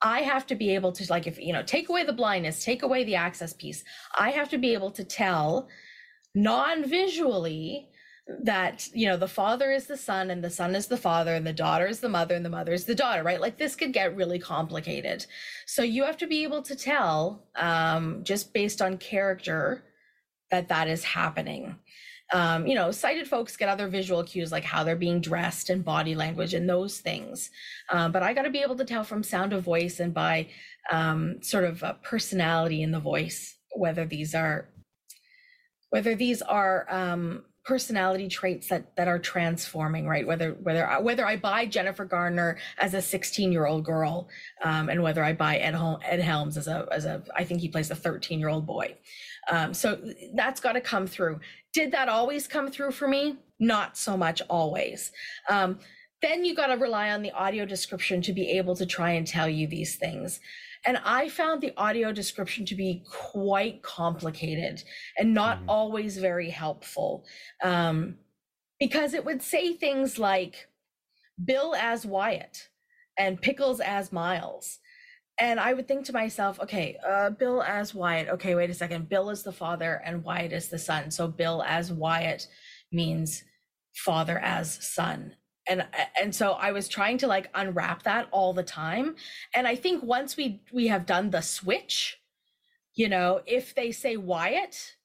I 0.06 0.22
have 0.22 0.46
to 0.48 0.56
be 0.56 0.69
able 0.75 0.92
to 0.92 1.06
like 1.10 1.25
if 1.25 1.40
you 1.40 1.52
know 1.52 1.63
take 1.63 1.90
away 1.90 2.04
the 2.04 2.13
blindness, 2.13 2.63
take 2.63 2.84
away 2.84 3.04
the 3.04 3.16
access 3.16 3.54
piece. 3.54 3.84
I 4.16 4.30
have 4.30 4.50
to 4.50 4.60
be 4.60 4.72
able 4.74 4.92
to 4.92 5.04
tell 5.04 5.68
non-visually 6.36 7.90
that 8.44 8.88
you 8.94 9.07
know 9.07 9.18
the 9.18 9.28
father 9.28 9.72
is 9.72 9.88
the 9.88 9.98
son 9.98 10.30
and 10.30 10.44
the 10.44 10.50
son 10.50 10.75
is 10.75 10.86
the 10.88 10.98
father 10.98 11.34
and 11.34 11.46
the 11.46 11.54
daughter 11.54 11.88
is 11.88 12.02
the 12.02 12.10
mother 12.10 12.36
and 12.36 12.46
the 12.46 12.50
mother 12.50 12.74
is 12.74 12.86
the 12.86 12.96
daughter 12.96 13.24
right 13.24 13.40
like 13.40 13.57
this 13.57 13.75
could 13.75 13.94
get 13.94 14.16
really 14.16 14.40
complicated 14.40 15.25
so 15.68 15.84
you 15.84 16.04
have 16.04 16.18
to 16.18 16.25
be 16.25 16.42
able 16.44 16.63
to 16.63 16.75
tell 16.75 17.44
um, 17.56 18.24
just 18.24 18.51
based 18.51 18.81
on 18.81 18.98
character 18.98 19.84
that 20.50 20.68
that 20.69 20.88
is 20.88 21.04
happening 21.04 21.75
um, 22.33 22.66
you 22.66 22.75
know, 22.75 22.92
sighted 22.92 23.27
folks 23.27 23.56
get 23.56 23.69
other 23.69 23.88
visual 23.88 24.24
cues 24.24 24.51
like 24.51 24.63
how 24.63 24.83
they're 24.83 24.95
being 24.95 25.22
dressed 25.22 25.69
and 25.69 25.86
body 25.86 26.16
language 26.16 26.54
and 26.54 26.68
those 26.68 27.00
things. 27.00 27.51
Um, 27.89 28.12
but 28.12 28.24
I 28.24 28.33
got 28.33 28.44
to 28.44 28.50
be 28.50 28.62
able 28.62 28.75
to 28.77 28.86
tell 28.86 29.04
from 29.04 29.24
sound 29.24 29.54
of 29.54 29.63
voice 29.63 30.00
and 30.00 30.13
by 30.13 30.48
um, 30.92 31.42
sort 31.42 31.66
of 31.66 31.84
personality 32.01 32.82
in 32.82 32.91
the 32.91 33.00
voice 33.00 33.58
whether 33.75 34.05
these 34.05 34.34
are 34.34 34.70
whether 35.89 36.15
these 36.15 36.41
are 36.41 36.88
um, 36.89 37.44
personality 37.65 38.27
traits 38.27 38.67
that 38.69 38.95
that 38.95 39.07
are 39.07 39.19
transforming 39.19 40.07
right? 40.07 40.25
Whether 40.25 40.51
whether 40.62 40.88
whether 41.01 41.25
i 41.25 41.36
buy 41.36 41.65
jennifer 41.65 42.05
garner 42.05 42.57
as 42.77 42.93
a 42.93 43.01
16 43.01 43.51
year 43.51 43.65
old 43.65 43.84
girl 43.84 44.29
um, 44.63 44.89
and 44.89 45.01
whether 45.01 45.24
i 45.24 45.34
buy 45.34 45.57
ed, 45.57 45.75
ed 46.03 46.19
helms 46.19 46.57
as 46.57 46.67
a 46.67 46.88
as 46.91 47.05
a 47.05 47.24
i 47.36 47.43
think 47.43 47.62
he 47.62 47.69
plays 47.69 47.91
a 47.91 47.95
13 47.95 48.39
year 48.39 48.50
old 48.50 48.65
boy. 48.65 48.95
Um, 49.51 49.74
so 49.74 50.00
that's 50.34 50.60
got 50.60 50.74
to 50.74 50.81
come 50.81 51.07
through. 51.07 51.39
Did 51.74 51.91
that 51.91 52.10
always 52.10 52.48
come 52.48 52.72
through 52.72 52.91
for 52.91 53.07
me? 53.07 53.38
Not 53.60 53.98
so 53.98 54.17
much 54.17 54.41
always. 54.50 55.12
Um, 55.50 55.79
then 56.22 56.45
you 56.45 56.55
got 56.55 56.67
to 56.67 56.75
rely 56.75 57.12
on 57.12 57.22
the 57.22 57.31
audio 57.31 57.65
description 57.65 58.22
to 58.24 58.34
be 58.34 58.50
able 58.57 58.75
to 58.75 58.86
try 58.86 59.12
and 59.12 59.27
tell 59.27 59.48
you 59.48 59.67
these 59.67 59.95
things 59.95 60.39
and 60.86 61.00
I 61.04 61.30
found 61.30 61.62
the 61.62 61.74
audio 61.77 62.12
description 62.12 62.65
to 62.68 62.75
be 62.75 63.04
quite 63.10 63.82
complicated 63.82 64.84
and 65.18 65.34
not 65.34 65.60
mm. 65.60 65.65
always 65.68 66.18
very 66.18 66.50
helpful 66.50 67.25
um, 67.63 68.15
because 68.80 69.13
it 69.13 69.25
would 69.25 69.42
say 69.42 69.74
things 69.74 70.20
like 70.20 70.68
Bill 71.44 71.75
as 71.75 72.06
Wyatt 72.06 72.70
and 73.18 73.42
Pickles 73.42 73.80
as 73.80 74.12
Miles. 74.12 74.80
And 75.39 75.60
I 75.60 75.74
would 75.74 75.88
think 75.88 76.06
to 76.06 76.13
myself, 76.13 76.60
okay, 76.62 76.98
uh, 77.06 77.32
Bill 77.32 77.62
as 77.62 77.94
Wyatt. 77.94 78.30
Okay, 78.30 78.56
wait 78.56 78.70
a 78.70 78.74
second. 78.74 79.10
Bill 79.10 79.30
is 79.32 79.44
the 79.44 79.51
father 79.51 80.01
and 80.06 80.24
Wyatt 80.24 80.54
is 80.54 80.70
the 80.70 80.80
son. 80.80 81.12
So 81.12 81.27
Bill 81.27 81.63
as 81.68 81.92
Wyatt 81.92 82.48
means 82.92 83.44
father 83.96 84.39
as 84.39 84.72
son 84.86 85.34
and 85.67 85.86
and 86.22 86.34
so 86.34 86.53
i 86.53 86.72
was 86.72 86.88
trying 86.88 87.17
to 87.17 87.27
like 87.27 87.50
unwrap 87.55 88.03
that 88.03 88.27
all 88.31 88.53
the 88.53 88.63
time. 88.63 89.15
And 89.53 89.67
i 89.67 89.75
think 89.75 90.03
once 90.03 90.38
we 90.38 90.62
we 90.74 90.88
have 90.88 91.05
done 91.05 91.29
the 91.29 91.41
switch 91.41 92.19
you 92.95 93.10
know 93.10 93.41
if 93.45 93.75
they 93.75 93.91
say 93.91 94.17
wyatt 94.17 94.95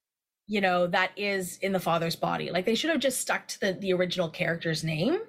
you 0.47 0.61
know 0.61 0.87
that 0.89 1.13
is 1.17 1.59
in 1.59 1.73
the 1.73 1.79
father's 1.81 2.17
body. 2.17 2.51
Like 2.51 2.67
they 2.67 2.75
should 2.75 2.91
have 2.91 3.01
just 3.01 3.21
stuck 3.21 3.47
to 3.49 3.61
the 3.61 3.73
the 3.75 3.93
original 3.93 4.29
character's 4.29 4.83
name 4.83 5.21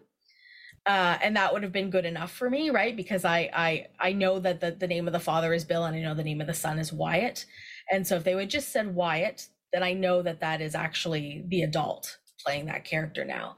uh, 0.87 1.17
and 1.21 1.35
that 1.35 1.53
would 1.53 1.61
have 1.61 1.71
been 1.71 1.91
good 1.91 2.05
enough 2.05 2.31
for 2.31 2.49
me 2.49 2.71
right? 2.71 2.95
Because 2.95 3.23
i 3.23 3.49
i 3.53 3.87
i 3.99 4.11
know 4.13 4.39
that 4.39 4.59
the, 4.59 4.71
the 4.71 4.87
name 4.87 5.07
of 5.07 5.13
the 5.13 5.19
father 5.19 5.53
is 5.53 5.63
bill 5.63 5.85
and 5.85 5.95
i 5.95 6.01
know 6.01 6.15
the 6.15 6.23
name 6.23 6.41
of 6.41 6.47
the 6.47 6.53
son 6.53 6.79
is 6.79 6.91
wyatt. 6.91 7.45
And 7.91 8.05
so 8.07 8.15
if 8.15 8.23
they 8.23 8.35
would 8.35 8.49
just 8.49 8.69
said 8.71 8.95
wyatt 8.95 9.47
then 9.71 9.83
i 9.83 9.93
know 9.93 10.21
that 10.21 10.39
that 10.41 10.59
is 10.61 10.75
actually 10.75 11.43
the 11.47 11.61
adult 11.61 12.17
playing 12.43 12.65
that 12.65 12.83
character 12.83 13.23
now 13.23 13.55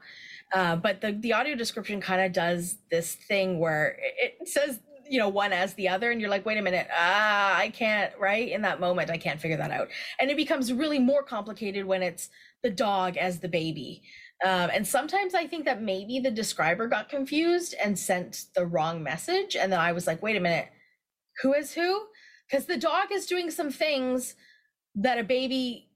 Uh, 0.54 0.76
but 0.76 1.00
the, 1.00 1.12
the 1.12 1.32
audio 1.32 1.56
description 1.56 2.00
kind 2.00 2.22
of 2.22 2.32
does 2.32 2.78
this 2.90 3.16
thing 3.16 3.58
where 3.58 3.98
it, 4.00 4.48
says, 4.48 4.78
you 5.10 5.18
know, 5.18 5.28
one 5.28 5.52
as 5.52 5.74
the 5.74 5.88
other, 5.88 6.12
and 6.12 6.20
you're 6.20 6.30
like, 6.30 6.46
wait 6.46 6.56
a 6.56 6.62
minute, 6.62 6.86
ah, 6.96 7.56
I 7.56 7.70
can't, 7.70 8.12
right? 8.18 8.48
In 8.48 8.62
that 8.62 8.78
moment, 8.78 9.10
I 9.10 9.18
can't 9.18 9.40
figure 9.40 9.56
that 9.56 9.72
out. 9.72 9.88
And 10.20 10.30
it 10.30 10.36
becomes 10.36 10.72
really 10.72 11.00
more 11.00 11.24
complicated 11.24 11.84
when 11.84 12.02
it's 12.02 12.30
the 12.62 12.70
dog 12.70 13.16
as 13.16 13.40
the 13.40 13.48
baby. 13.48 14.02
Um, 14.44 14.70
and 14.72 14.86
sometimes 14.86 15.34
I 15.34 15.46
think 15.46 15.64
that 15.64 15.82
maybe 15.82 16.20
the 16.20 16.30
describer 16.30 16.86
got 16.86 17.08
confused 17.08 17.74
and 17.82 17.98
sent 17.98 18.44
the 18.54 18.66
wrong 18.66 19.02
message. 19.02 19.56
And 19.56 19.72
then 19.72 19.80
I 19.80 19.92
was 19.92 20.06
like, 20.06 20.22
wait 20.22 20.36
a 20.36 20.40
minute, 20.40 20.68
who 21.42 21.52
is 21.52 21.72
who? 21.72 22.06
Because 22.48 22.66
the 22.66 22.76
dog 22.76 23.08
is 23.10 23.26
doing 23.26 23.50
some 23.50 23.70
things 23.70 24.34
that 24.94 25.18
a 25.18 25.24
baby 25.24 25.88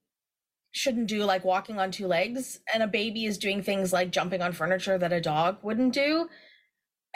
shouldn't 0.72 1.06
do, 1.08 1.24
like 1.24 1.44
walking 1.44 1.78
on 1.78 1.90
two 1.90 2.06
legs, 2.06 2.60
and 2.72 2.82
a 2.82 2.86
baby 2.86 3.24
is 3.24 3.38
doing 3.38 3.62
things 3.62 3.92
like 3.92 4.10
jumping 4.10 4.42
on 4.42 4.52
furniture 4.52 4.98
that 4.98 5.12
a 5.12 5.20
dog 5.20 5.58
wouldn't 5.62 5.94
do, 5.94 6.28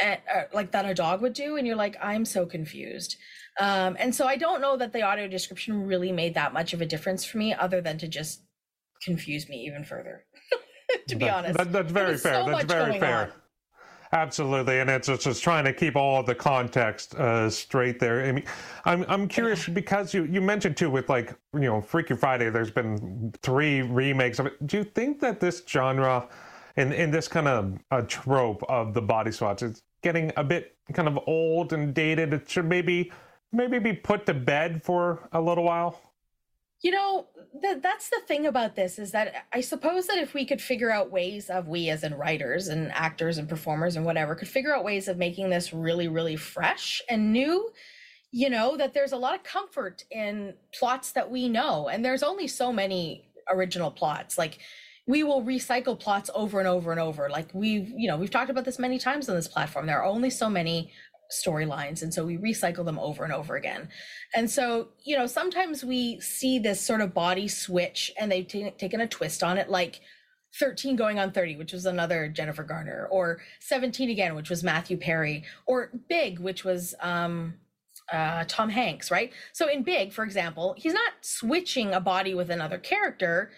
and, 0.00 0.18
uh, 0.34 0.42
like 0.52 0.72
that 0.72 0.86
a 0.86 0.94
dog 0.94 1.20
would 1.22 1.32
do. 1.34 1.56
And 1.56 1.66
you're 1.66 1.76
like, 1.76 1.96
I'm 2.02 2.24
so 2.24 2.46
confused. 2.46 3.16
Um, 3.60 3.96
and 4.00 4.14
so 4.14 4.26
I 4.26 4.36
don't 4.36 4.62
know 4.62 4.76
that 4.78 4.92
the 4.92 5.02
audio 5.02 5.28
description 5.28 5.86
really 5.86 6.12
made 6.12 6.34
that 6.34 6.52
much 6.54 6.72
of 6.72 6.80
a 6.80 6.86
difference 6.86 7.24
for 7.24 7.38
me, 7.38 7.52
other 7.54 7.80
than 7.80 7.98
to 7.98 8.08
just 8.08 8.42
confuse 9.04 9.48
me 9.48 9.56
even 9.66 9.84
further. 9.84 10.24
to 11.08 11.16
be 11.16 11.26
That- 11.26 11.34
honest, 11.34 11.58
that- 11.58 11.72
that's 11.72 11.92
very 11.92 12.16
fair. 12.16 12.44
so 12.44 12.50
that's 12.50 12.64
very 12.64 12.98
fair. 12.98 13.16
on. 13.18 13.32
Absolutely, 14.14 14.80
and 14.80 14.90
it's 14.90 15.06
just, 15.08 15.22
just 15.22 15.42
trying 15.42 15.64
to 15.64 15.72
keep 15.72 15.96
all 15.96 16.20
of 16.20 16.26
the 16.26 16.34
context 16.34 17.14
uh, 17.14 17.48
straight 17.48 17.98
there. 17.98 18.22
I 18.26 18.32
mean, 18.32 18.44
I'm 18.84 19.06
I'm 19.08 19.26
curious 19.26 19.66
because 19.66 20.12
you 20.12 20.24
you 20.24 20.42
mentioned 20.42 20.76
too 20.76 20.90
with 20.90 21.08
like 21.08 21.34
you 21.54 21.60
know 21.60 21.80
Freaky 21.80 22.14
Friday. 22.14 22.50
There's 22.50 22.70
been 22.70 23.32
three 23.42 23.80
remakes 23.80 24.38
of 24.38 24.46
it. 24.46 24.66
Do 24.66 24.76
you 24.76 24.84
think 24.84 25.18
that 25.20 25.40
this 25.40 25.62
genre, 25.66 26.28
in 26.76 26.92
in 26.92 27.10
this 27.10 27.26
kind 27.26 27.48
of 27.48 27.78
a 27.90 28.02
trope 28.02 28.62
of 28.68 28.92
the 28.92 29.00
body 29.00 29.30
swatch, 29.32 29.62
is 29.62 29.82
getting 30.02 30.30
a 30.36 30.44
bit 30.44 30.76
kind 30.92 31.08
of 31.08 31.18
old 31.26 31.72
and 31.72 31.94
dated? 31.94 32.34
It 32.34 32.50
should 32.50 32.66
maybe 32.66 33.10
maybe 33.50 33.78
be 33.78 33.94
put 33.94 34.26
to 34.26 34.34
bed 34.34 34.82
for 34.84 35.26
a 35.32 35.40
little 35.40 35.64
while. 35.64 35.98
You 36.82 36.90
know, 36.90 37.28
th- 37.60 37.78
that's 37.80 38.10
the 38.10 38.20
thing 38.26 38.46
about 38.46 38.74
this 38.74 38.98
is 38.98 39.12
that 39.12 39.46
I 39.52 39.60
suppose 39.60 40.08
that 40.08 40.18
if 40.18 40.34
we 40.34 40.44
could 40.44 40.60
figure 40.60 40.90
out 40.90 41.12
ways 41.12 41.48
of 41.48 41.68
we 41.68 41.88
as 41.90 42.02
in 42.02 42.14
writers 42.14 42.68
and 42.68 42.90
actors 42.92 43.38
and 43.38 43.48
performers 43.48 43.94
and 43.94 44.04
whatever 44.04 44.34
could 44.34 44.48
figure 44.48 44.74
out 44.74 44.84
ways 44.84 45.06
of 45.06 45.16
making 45.16 45.50
this 45.50 45.72
really 45.72 46.08
really 46.08 46.34
fresh 46.34 47.00
and 47.08 47.32
new, 47.32 47.70
you 48.32 48.50
know, 48.50 48.76
that 48.76 48.94
there's 48.94 49.12
a 49.12 49.16
lot 49.16 49.36
of 49.36 49.44
comfort 49.44 50.04
in 50.10 50.54
plots 50.74 51.12
that 51.12 51.30
we 51.30 51.48
know 51.48 51.88
and 51.88 52.04
there's 52.04 52.24
only 52.24 52.48
so 52.48 52.72
many 52.72 53.28
original 53.48 53.90
plots. 53.90 54.36
Like 54.36 54.58
we 55.06 55.24
will 55.24 55.42
recycle 55.42 55.98
plots 55.98 56.30
over 56.34 56.58
and 56.58 56.68
over 56.68 56.90
and 56.90 57.00
over. 57.00 57.28
Like 57.28 57.48
we've, 57.52 57.88
you 57.96 58.08
know, 58.08 58.16
we've 58.16 58.30
talked 58.30 58.50
about 58.50 58.64
this 58.64 58.78
many 58.78 58.98
times 58.98 59.28
on 59.28 59.34
this 59.34 59.48
platform. 59.48 59.86
There 59.86 60.00
are 60.00 60.04
only 60.04 60.30
so 60.30 60.48
many 60.48 60.92
storylines 61.32 62.02
and 62.02 62.12
so 62.12 62.24
we 62.24 62.36
recycle 62.36 62.84
them 62.84 62.98
over 62.98 63.24
and 63.24 63.32
over 63.32 63.56
again 63.56 63.88
and 64.34 64.50
so 64.50 64.88
you 65.04 65.16
know 65.16 65.26
sometimes 65.26 65.84
we 65.84 66.20
see 66.20 66.58
this 66.58 66.80
sort 66.80 67.00
of 67.00 67.14
body 67.14 67.48
switch 67.48 68.12
and 68.18 68.30
they've 68.30 68.46
ta- 68.46 68.70
taken 68.78 69.00
a 69.00 69.08
twist 69.08 69.42
on 69.42 69.58
it 69.58 69.70
like 69.70 70.00
13 70.60 70.96
going 70.96 71.18
on 71.18 71.32
30 71.32 71.56
which 71.56 71.72
was 71.72 71.86
another 71.86 72.28
jennifer 72.28 72.62
garner 72.62 73.08
or 73.10 73.40
17 73.60 74.10
again 74.10 74.34
which 74.34 74.50
was 74.50 74.62
matthew 74.62 74.96
perry 74.96 75.44
or 75.66 75.90
big 76.08 76.38
which 76.38 76.64
was 76.64 76.94
um 77.00 77.54
uh, 78.12 78.44
Tom 78.46 78.68
Hanks, 78.68 79.10
right? 79.10 79.32
So 79.52 79.68
in 79.68 79.82
Big, 79.82 80.12
for 80.12 80.24
example, 80.24 80.74
he's 80.76 80.92
not 80.92 81.12
switching 81.22 81.94
a 81.94 82.00
body 82.00 82.34
with 82.34 82.50
another 82.50 82.78
character, 82.78 83.50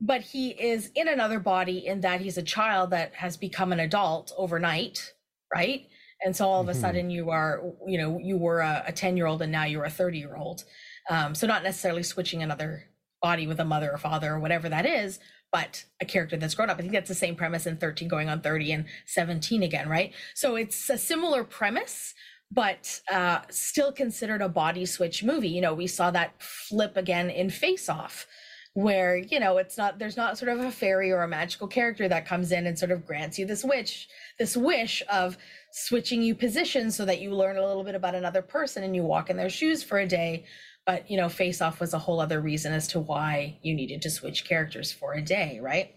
but 0.00 0.20
he 0.20 0.50
is 0.50 0.90
in 0.94 1.08
another 1.08 1.38
body 1.38 1.86
in 1.86 2.00
that 2.00 2.20
he's 2.20 2.36
a 2.36 2.42
child 2.42 2.90
that 2.90 3.14
has 3.14 3.36
become 3.36 3.72
an 3.72 3.80
adult 3.80 4.32
overnight, 4.36 5.14
right? 5.54 5.86
And 6.24 6.34
so 6.34 6.48
all 6.48 6.60
of 6.62 6.68
a 6.68 6.72
Mhm. 6.72 6.74
sudden 6.74 7.10
you 7.10 7.30
are, 7.30 7.62
you 7.86 7.98
know, 7.98 8.18
you 8.18 8.38
were 8.38 8.60
a 8.60 8.92
10 8.94 9.16
year 9.16 9.26
old 9.26 9.42
and 9.42 9.52
now 9.52 9.64
you're 9.64 9.84
a 9.84 9.90
30 9.90 10.18
year 10.18 10.36
old. 10.36 10.64
Um, 11.10 11.34
so 11.34 11.46
not 11.46 11.62
necessarily 11.62 12.02
switching 12.02 12.42
another 12.42 12.84
body 13.22 13.46
with 13.46 13.60
a 13.60 13.64
mother 13.64 13.90
or 13.92 13.98
father 13.98 14.32
or 14.34 14.38
whatever 14.40 14.68
that 14.68 14.86
is, 14.86 15.18
but 15.52 15.84
a 16.00 16.04
character 16.04 16.36
that's 16.36 16.54
grown 16.54 16.70
up. 16.70 16.78
I 16.78 16.80
think 16.82 16.92
that's 16.92 17.08
the 17.08 17.14
same 17.14 17.36
premise 17.36 17.66
in 17.66 17.76
13 17.76 18.08
going 18.08 18.28
on 18.28 18.40
30 18.40 18.72
and 18.72 18.86
17 19.06 19.62
again, 19.62 19.88
right? 19.88 20.12
So 20.34 20.56
it's 20.56 20.88
a 20.90 20.98
similar 20.98 21.44
premise, 21.44 22.14
but 22.50 23.00
uh, 23.10 23.40
still 23.50 23.92
considered 23.92 24.42
a 24.42 24.48
body 24.48 24.86
switch 24.86 25.22
movie. 25.24 25.48
You 25.48 25.60
know, 25.60 25.74
we 25.74 25.86
saw 25.86 26.10
that 26.10 26.40
flip 26.42 26.96
again 26.96 27.30
in 27.30 27.50
Face 27.50 27.88
Off, 27.88 28.26
where, 28.74 29.16
you 29.16 29.38
know, 29.38 29.58
it's 29.58 29.78
not, 29.78 30.00
there's 30.00 30.16
not 30.16 30.36
sort 30.36 30.50
of 30.50 30.58
a 30.58 30.70
fairy 30.70 31.12
or 31.12 31.22
a 31.22 31.28
magical 31.28 31.68
character 31.68 32.08
that 32.08 32.26
comes 32.26 32.50
in 32.50 32.66
and 32.66 32.76
sort 32.76 32.90
of 32.90 33.06
grants 33.06 33.38
you 33.38 33.46
this 33.46 33.64
wish, 33.64 34.08
this 34.38 34.56
wish 34.56 35.00
of 35.10 35.38
switching 35.72 36.22
you 36.22 36.34
positions 36.34 36.96
so 36.96 37.04
that 37.04 37.20
you 37.20 37.30
learn 37.30 37.56
a 37.56 37.64
little 37.64 37.84
bit 37.84 37.94
about 37.94 38.16
another 38.16 38.42
person 38.42 38.82
and 38.82 38.94
you 38.94 39.04
walk 39.04 39.30
in 39.30 39.36
their 39.36 39.48
shoes 39.48 39.84
for 39.84 39.98
a 39.98 40.06
day. 40.06 40.44
But, 40.86 41.08
you 41.08 41.16
know, 41.16 41.28
Face 41.28 41.62
Off 41.62 41.80
was 41.80 41.94
a 41.94 41.98
whole 41.98 42.20
other 42.20 42.40
reason 42.40 42.72
as 42.72 42.88
to 42.88 43.00
why 43.00 43.58
you 43.62 43.74
needed 43.74 44.02
to 44.02 44.10
switch 44.10 44.46
characters 44.46 44.92
for 44.92 45.14
a 45.14 45.22
day, 45.22 45.60
right? 45.62 45.94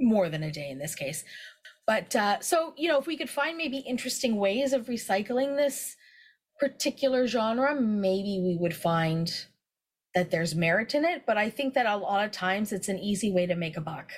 More 0.00 0.28
than 0.28 0.42
a 0.42 0.50
day 0.50 0.70
in 0.70 0.78
this 0.78 0.94
case. 0.94 1.24
But 1.86 2.16
uh, 2.16 2.40
so, 2.40 2.72
you 2.76 2.88
know, 2.88 2.98
if 2.98 3.06
we 3.06 3.16
could 3.16 3.30
find 3.30 3.56
maybe 3.56 3.78
interesting 3.78 4.36
ways 4.36 4.72
of 4.72 4.86
recycling 4.86 5.56
this 5.56 5.94
particular 6.58 7.26
genre, 7.26 7.78
maybe 7.78 8.40
we 8.42 8.56
would 8.58 8.74
find 8.74 9.32
that 10.18 10.32
there's 10.32 10.54
merit 10.54 10.94
in 10.96 11.04
it. 11.04 11.22
But 11.26 11.38
I 11.38 11.48
think 11.48 11.74
that 11.74 11.86
a 11.86 11.96
lot 11.96 12.24
of 12.24 12.32
times 12.32 12.72
it's 12.72 12.88
an 12.88 12.98
easy 12.98 13.30
way 13.32 13.46
to 13.46 13.54
make 13.54 13.76
a 13.76 13.80
buck. 13.80 14.10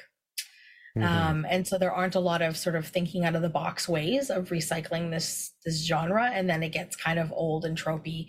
Mhm. 0.96 1.04
Um, 1.04 1.46
and 1.48 1.68
so 1.68 1.76
there 1.78 1.92
aren't 1.92 2.14
a 2.14 2.20
lot 2.20 2.40
of 2.42 2.56
sort 2.56 2.74
of 2.74 2.86
thinking 2.86 3.24
out 3.24 3.36
of 3.36 3.42
the 3.42 3.48
box 3.50 3.88
ways 3.88 4.30
of 4.30 4.48
recycling 4.48 5.10
this 5.10 5.52
this 5.64 5.86
genre, 5.86 6.30
and 6.32 6.48
then 6.48 6.62
it 6.62 6.70
gets 6.70 6.96
kind 6.96 7.18
of 7.18 7.30
old 7.32 7.64
and 7.66 7.76
tropey. 7.76 8.28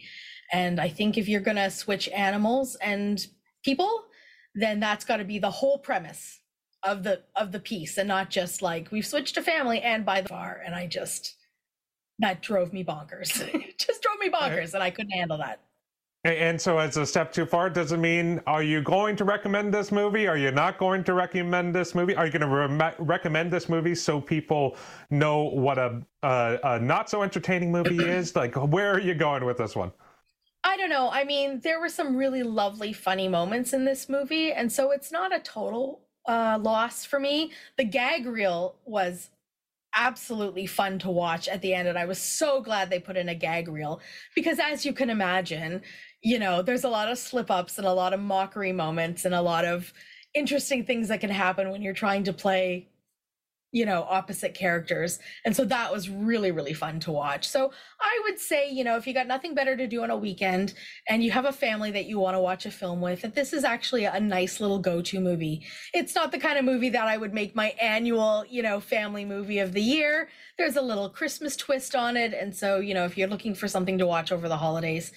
And 0.51 0.79
I 0.79 0.89
think 0.89 1.17
if 1.17 1.27
you're 1.29 1.41
gonna 1.41 1.71
switch 1.71 2.09
animals 2.09 2.75
and 2.75 3.25
people, 3.63 4.05
then 4.53 4.79
that's 4.81 5.05
got 5.05 5.17
to 5.17 5.23
be 5.23 5.39
the 5.39 5.49
whole 5.49 5.79
premise 5.79 6.39
of 6.83 7.03
the 7.03 7.23
of 7.35 7.51
the 7.53 7.59
piece, 7.59 7.97
and 7.97 8.07
not 8.07 8.29
just 8.29 8.61
like 8.61 8.91
we've 8.91 9.07
switched 9.07 9.35
to 9.35 9.41
family 9.41 9.81
and 9.81 10.05
by 10.05 10.21
the 10.21 10.29
far. 10.29 10.61
And 10.65 10.75
I 10.75 10.87
just 10.87 11.35
that 12.19 12.41
drove 12.41 12.73
me 12.73 12.83
bonkers. 12.83 13.31
Just 13.79 14.03
drove 14.03 14.19
me 14.19 14.29
bonkers, 14.29 14.75
and 14.75 14.83
I 14.83 14.91
couldn't 14.91 15.11
handle 15.11 15.39
that. 15.39 15.59
And 16.23 16.61
so, 16.61 16.77
as 16.77 16.97
a 16.97 17.05
step 17.05 17.33
too 17.33 17.47
far, 17.47 17.67
does 17.67 17.91
it 17.93 17.97
mean 17.97 18.41
are 18.45 18.61
you 18.61 18.83
going 18.83 19.15
to 19.15 19.23
recommend 19.23 19.73
this 19.73 19.91
movie? 19.91 20.27
Are 20.27 20.37
you 20.37 20.51
not 20.51 20.77
going 20.77 21.03
to 21.05 21.13
recommend 21.15 21.73
this 21.73 21.95
movie? 21.95 22.15
Are 22.15 22.27
you 22.27 22.31
going 22.31 22.47
to 22.47 22.75
re- 22.75 22.93
recommend 22.99 23.51
this 23.51 23.67
movie 23.67 23.95
so 23.95 24.21
people 24.21 24.77
know 25.09 25.45
what 25.45 25.79
a, 25.79 25.99
a, 26.21 26.59
a 26.63 26.79
not 26.79 27.09
so 27.09 27.23
entertaining 27.23 27.71
movie 27.71 27.97
is? 28.03 28.35
Like, 28.35 28.53
where 28.55 28.93
are 28.93 28.99
you 28.99 29.15
going 29.15 29.45
with 29.45 29.57
this 29.57 29.75
one? 29.75 29.91
I 30.63 30.77
don't 30.77 30.91
know. 30.91 31.09
I 31.09 31.23
mean, 31.23 31.59
there 31.61 31.79
were 31.79 31.89
some 31.89 32.15
really 32.15 32.43
lovely, 32.43 32.93
funny 32.93 33.27
moments 33.27 33.73
in 33.73 33.85
this 33.85 34.07
movie, 34.07 34.53
and 34.53 34.71
so 34.71 34.91
it's 34.91 35.11
not 35.11 35.35
a 35.35 35.39
total 35.39 36.01
uh, 36.27 36.59
loss 36.61 37.03
for 37.03 37.19
me. 37.19 37.51
The 37.77 37.83
gag 37.83 38.27
reel 38.27 38.75
was 38.85 39.31
absolutely 39.95 40.65
fun 40.65 40.99
to 40.99 41.09
watch 41.09 41.47
at 41.47 41.61
the 41.61 41.73
end, 41.73 41.87
and 41.87 41.97
I 41.97 42.05
was 42.05 42.19
so 42.19 42.61
glad 42.61 42.89
they 42.89 42.99
put 42.99 43.17
in 43.17 43.29
a 43.29 43.35
gag 43.35 43.67
reel 43.67 44.01
because, 44.35 44.59
as 44.59 44.85
you 44.85 44.93
can 44.93 45.09
imagine, 45.09 45.81
you 46.21 46.39
know, 46.39 46.61
there's 46.61 46.83
a 46.83 46.89
lot 46.89 47.09
of 47.11 47.17
slip 47.17 47.49
ups 47.51 47.77
and 47.77 47.87
a 47.87 47.93
lot 47.93 48.13
of 48.13 48.19
mockery 48.19 48.71
moments 48.71 49.25
and 49.25 49.35
a 49.35 49.41
lot 49.41 49.65
of 49.65 49.93
interesting 50.33 50.85
things 50.85 51.07
that 51.09 51.19
can 51.21 51.29
happen 51.29 51.71
when 51.71 51.81
you're 51.81 51.93
trying 51.93 52.23
to 52.25 52.33
play 52.33 52.90
you 53.71 53.85
know 53.85 54.05
opposite 54.09 54.53
characters 54.53 55.19
and 55.45 55.55
so 55.55 55.63
that 55.65 55.91
was 55.91 56.09
really 56.09 56.51
really 56.51 56.73
fun 56.73 56.99
to 56.99 57.11
watch. 57.11 57.47
So 57.47 57.71
i 57.99 58.21
would 58.23 58.39
say 58.39 58.69
you 58.69 58.83
know 58.83 58.97
if 58.97 59.07
you 59.07 59.13
got 59.13 59.27
nothing 59.27 59.53
better 59.55 59.75
to 59.75 59.87
do 59.87 60.03
on 60.03 60.09
a 60.09 60.17
weekend 60.17 60.73
and 61.07 61.23
you 61.23 61.31
have 61.31 61.45
a 61.45 61.53
family 61.53 61.91
that 61.91 62.05
you 62.05 62.19
want 62.19 62.35
to 62.35 62.39
watch 62.39 62.65
a 62.65 62.71
film 62.71 63.01
with 63.01 63.21
that 63.21 63.35
this 63.35 63.53
is 63.53 63.63
actually 63.63 64.05
a 64.05 64.19
nice 64.19 64.59
little 64.59 64.79
go-to 64.79 65.19
movie. 65.19 65.65
It's 65.93 66.15
not 66.15 66.31
the 66.31 66.39
kind 66.39 66.57
of 66.57 66.65
movie 66.65 66.89
that 66.89 67.07
i 67.07 67.17
would 67.17 67.33
make 67.33 67.55
my 67.55 67.69
annual 67.81 68.45
you 68.49 68.61
know 68.61 68.79
family 68.79 69.25
movie 69.25 69.59
of 69.59 69.73
the 69.73 69.81
year. 69.81 70.29
There's 70.57 70.75
a 70.75 70.81
little 70.81 71.09
christmas 71.09 71.55
twist 71.55 71.95
on 71.95 72.17
it 72.17 72.33
and 72.33 72.55
so 72.55 72.79
you 72.79 72.93
know 72.93 73.05
if 73.05 73.17
you're 73.17 73.27
looking 73.27 73.55
for 73.55 73.67
something 73.67 73.97
to 73.97 74.07
watch 74.07 74.31
over 74.31 74.47
the 74.47 74.57
holidays 74.57 75.11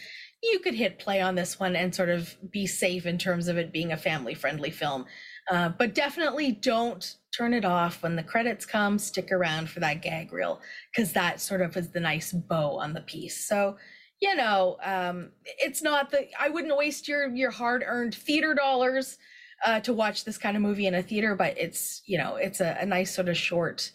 you 0.52 0.58
could 0.58 0.74
hit 0.74 0.98
play 0.98 1.20
on 1.20 1.34
this 1.34 1.58
one 1.58 1.74
and 1.74 1.94
sort 1.94 2.10
of 2.10 2.36
be 2.50 2.66
safe 2.66 3.06
in 3.06 3.18
terms 3.18 3.48
of 3.48 3.56
it 3.56 3.72
being 3.72 3.92
a 3.92 3.96
family 3.96 4.34
friendly 4.34 4.70
film. 4.70 5.06
Uh, 5.50 5.70
but 5.70 5.94
definitely 5.94 6.52
don't 6.52 7.16
turn 7.36 7.54
it 7.54 7.64
off 7.64 8.02
when 8.02 8.16
the 8.16 8.22
credits 8.22 8.64
come. 8.64 8.98
Stick 8.98 9.32
around 9.32 9.68
for 9.68 9.80
that 9.80 10.02
gag 10.02 10.32
reel 10.32 10.60
because 10.90 11.12
that 11.12 11.40
sort 11.40 11.60
of 11.60 11.76
is 11.76 11.90
the 11.90 12.00
nice 12.00 12.32
bow 12.32 12.78
on 12.78 12.92
the 12.92 13.00
piece. 13.02 13.48
So, 13.48 13.76
you 14.20 14.34
know, 14.36 14.76
um, 14.82 15.30
it's 15.44 15.82
not 15.82 16.10
that 16.10 16.28
I 16.38 16.48
wouldn't 16.48 16.76
waste 16.76 17.08
your 17.08 17.28
your 17.28 17.50
hard 17.50 17.82
earned 17.86 18.14
theater 18.14 18.54
dollars 18.54 19.18
uh, 19.64 19.80
to 19.80 19.92
watch 19.92 20.24
this 20.24 20.38
kind 20.38 20.56
of 20.56 20.62
movie 20.62 20.86
in 20.86 20.94
a 20.94 21.02
theater, 21.02 21.34
but 21.34 21.56
it's 21.58 22.02
you 22.06 22.18
know 22.18 22.36
it's 22.36 22.60
a, 22.60 22.76
a 22.80 22.86
nice 22.86 23.14
sort 23.14 23.28
of 23.28 23.36
short 23.36 23.90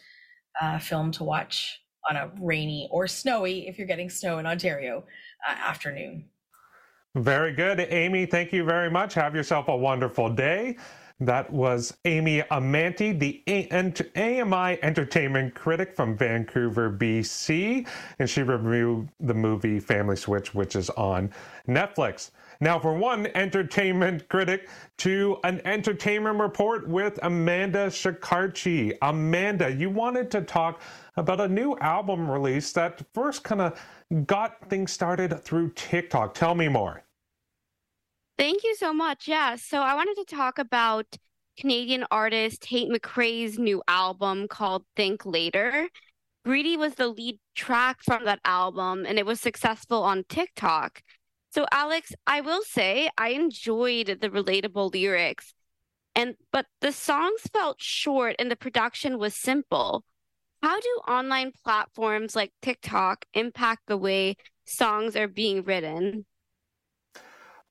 uh, 0.61 0.79
film 0.79 1.11
to 1.13 1.23
watch 1.23 1.79
on 2.09 2.15
a 2.15 2.31
rainy 2.39 2.87
or 2.91 3.07
snowy 3.07 3.67
if 3.67 3.77
you're 3.77 3.87
getting 3.87 4.09
snow 4.09 4.39
in 4.39 4.45
Ontario 4.45 5.03
uh, 5.47 5.51
afternoon. 5.51 6.25
Very 7.15 7.53
good. 7.53 7.79
Amy, 7.79 8.25
thank 8.25 8.53
you 8.53 8.63
very 8.63 8.89
much. 8.89 9.13
Have 9.15 9.35
yourself 9.35 9.67
a 9.67 9.75
wonderful 9.75 10.29
day. 10.29 10.77
That 11.21 11.51
was 11.51 11.97
Amy 12.05 12.41
Amantea, 12.43 13.19
the 13.19 13.43
AMI 14.15 14.81
entertainment 14.81 15.53
critic 15.53 15.93
from 15.93 16.15
Vancouver, 16.15 16.89
BC, 16.89 17.85
and 18.19 18.29
she 18.29 18.41
reviewed 18.41 19.09
the 19.19 19.33
movie 19.33 19.81
Family 19.81 20.15
Switch, 20.15 20.55
which 20.55 20.77
is 20.77 20.89
on 20.91 21.29
Netflix. 21.67 22.31
Now, 22.61 22.79
for 22.79 22.93
one 22.93 23.27
entertainment 23.35 24.29
critic 24.29 24.69
to 24.97 25.37
an 25.43 25.61
entertainment 25.65 26.39
report 26.39 26.87
with 26.87 27.19
Amanda 27.23 27.87
Shikarchi. 27.87 28.97
Amanda, 29.01 29.69
you 29.73 29.89
wanted 29.89 30.31
to 30.31 30.41
talk 30.41 30.81
about 31.17 31.41
a 31.41 31.47
new 31.47 31.77
album 31.79 32.31
release 32.31 32.71
that 32.73 33.01
first 33.13 33.43
kind 33.43 33.61
of 33.61 33.79
got 34.25 34.69
things 34.69 34.91
started 34.93 35.43
through 35.43 35.71
TikTok. 35.71 36.33
Tell 36.33 36.55
me 36.55 36.69
more. 36.69 37.03
Thank 38.39 38.63
you 38.63 38.73
so 38.75 38.93
much. 38.93 39.27
Yeah. 39.27 39.57
So 39.57 39.81
I 39.81 39.95
wanted 39.95 40.15
to 40.15 40.33
talk 40.33 40.59
about 40.59 41.05
Canadian 41.59 42.05
artist 42.09 42.61
Tate 42.61 42.89
McRae's 42.89 43.59
new 43.59 43.83
album 43.85 44.47
called 44.47 44.85
Think 44.95 45.25
Later. 45.25 45.89
Greedy 46.45 46.77
was 46.77 46.95
the 46.95 47.09
lead 47.09 47.37
track 47.53 47.97
from 48.01 48.23
that 48.23 48.39
album 48.45 49.05
and 49.05 49.19
it 49.19 49.25
was 49.25 49.41
successful 49.41 50.03
on 50.03 50.23
TikTok. 50.29 51.01
So 51.49 51.65
Alex, 51.69 52.13
I 52.25 52.39
will 52.39 52.61
say 52.63 53.09
I 53.17 53.31
enjoyed 53.31 54.19
the 54.21 54.29
relatable 54.29 54.93
lyrics 54.93 55.53
and 56.15 56.35
but 56.53 56.65
the 56.79 56.93
songs 56.93 57.41
felt 57.51 57.81
short 57.81 58.37
and 58.39 58.49
the 58.49 58.55
production 58.55 59.17
was 59.17 59.35
simple. 59.35 60.05
How 60.63 60.79
do 60.79 61.01
online 61.09 61.51
platforms 61.61 62.37
like 62.37 62.53
TikTok 62.61 63.25
impact 63.33 63.81
the 63.87 63.97
way 63.97 64.37
songs 64.63 65.17
are 65.17 65.27
being 65.27 65.61
written? 65.65 66.25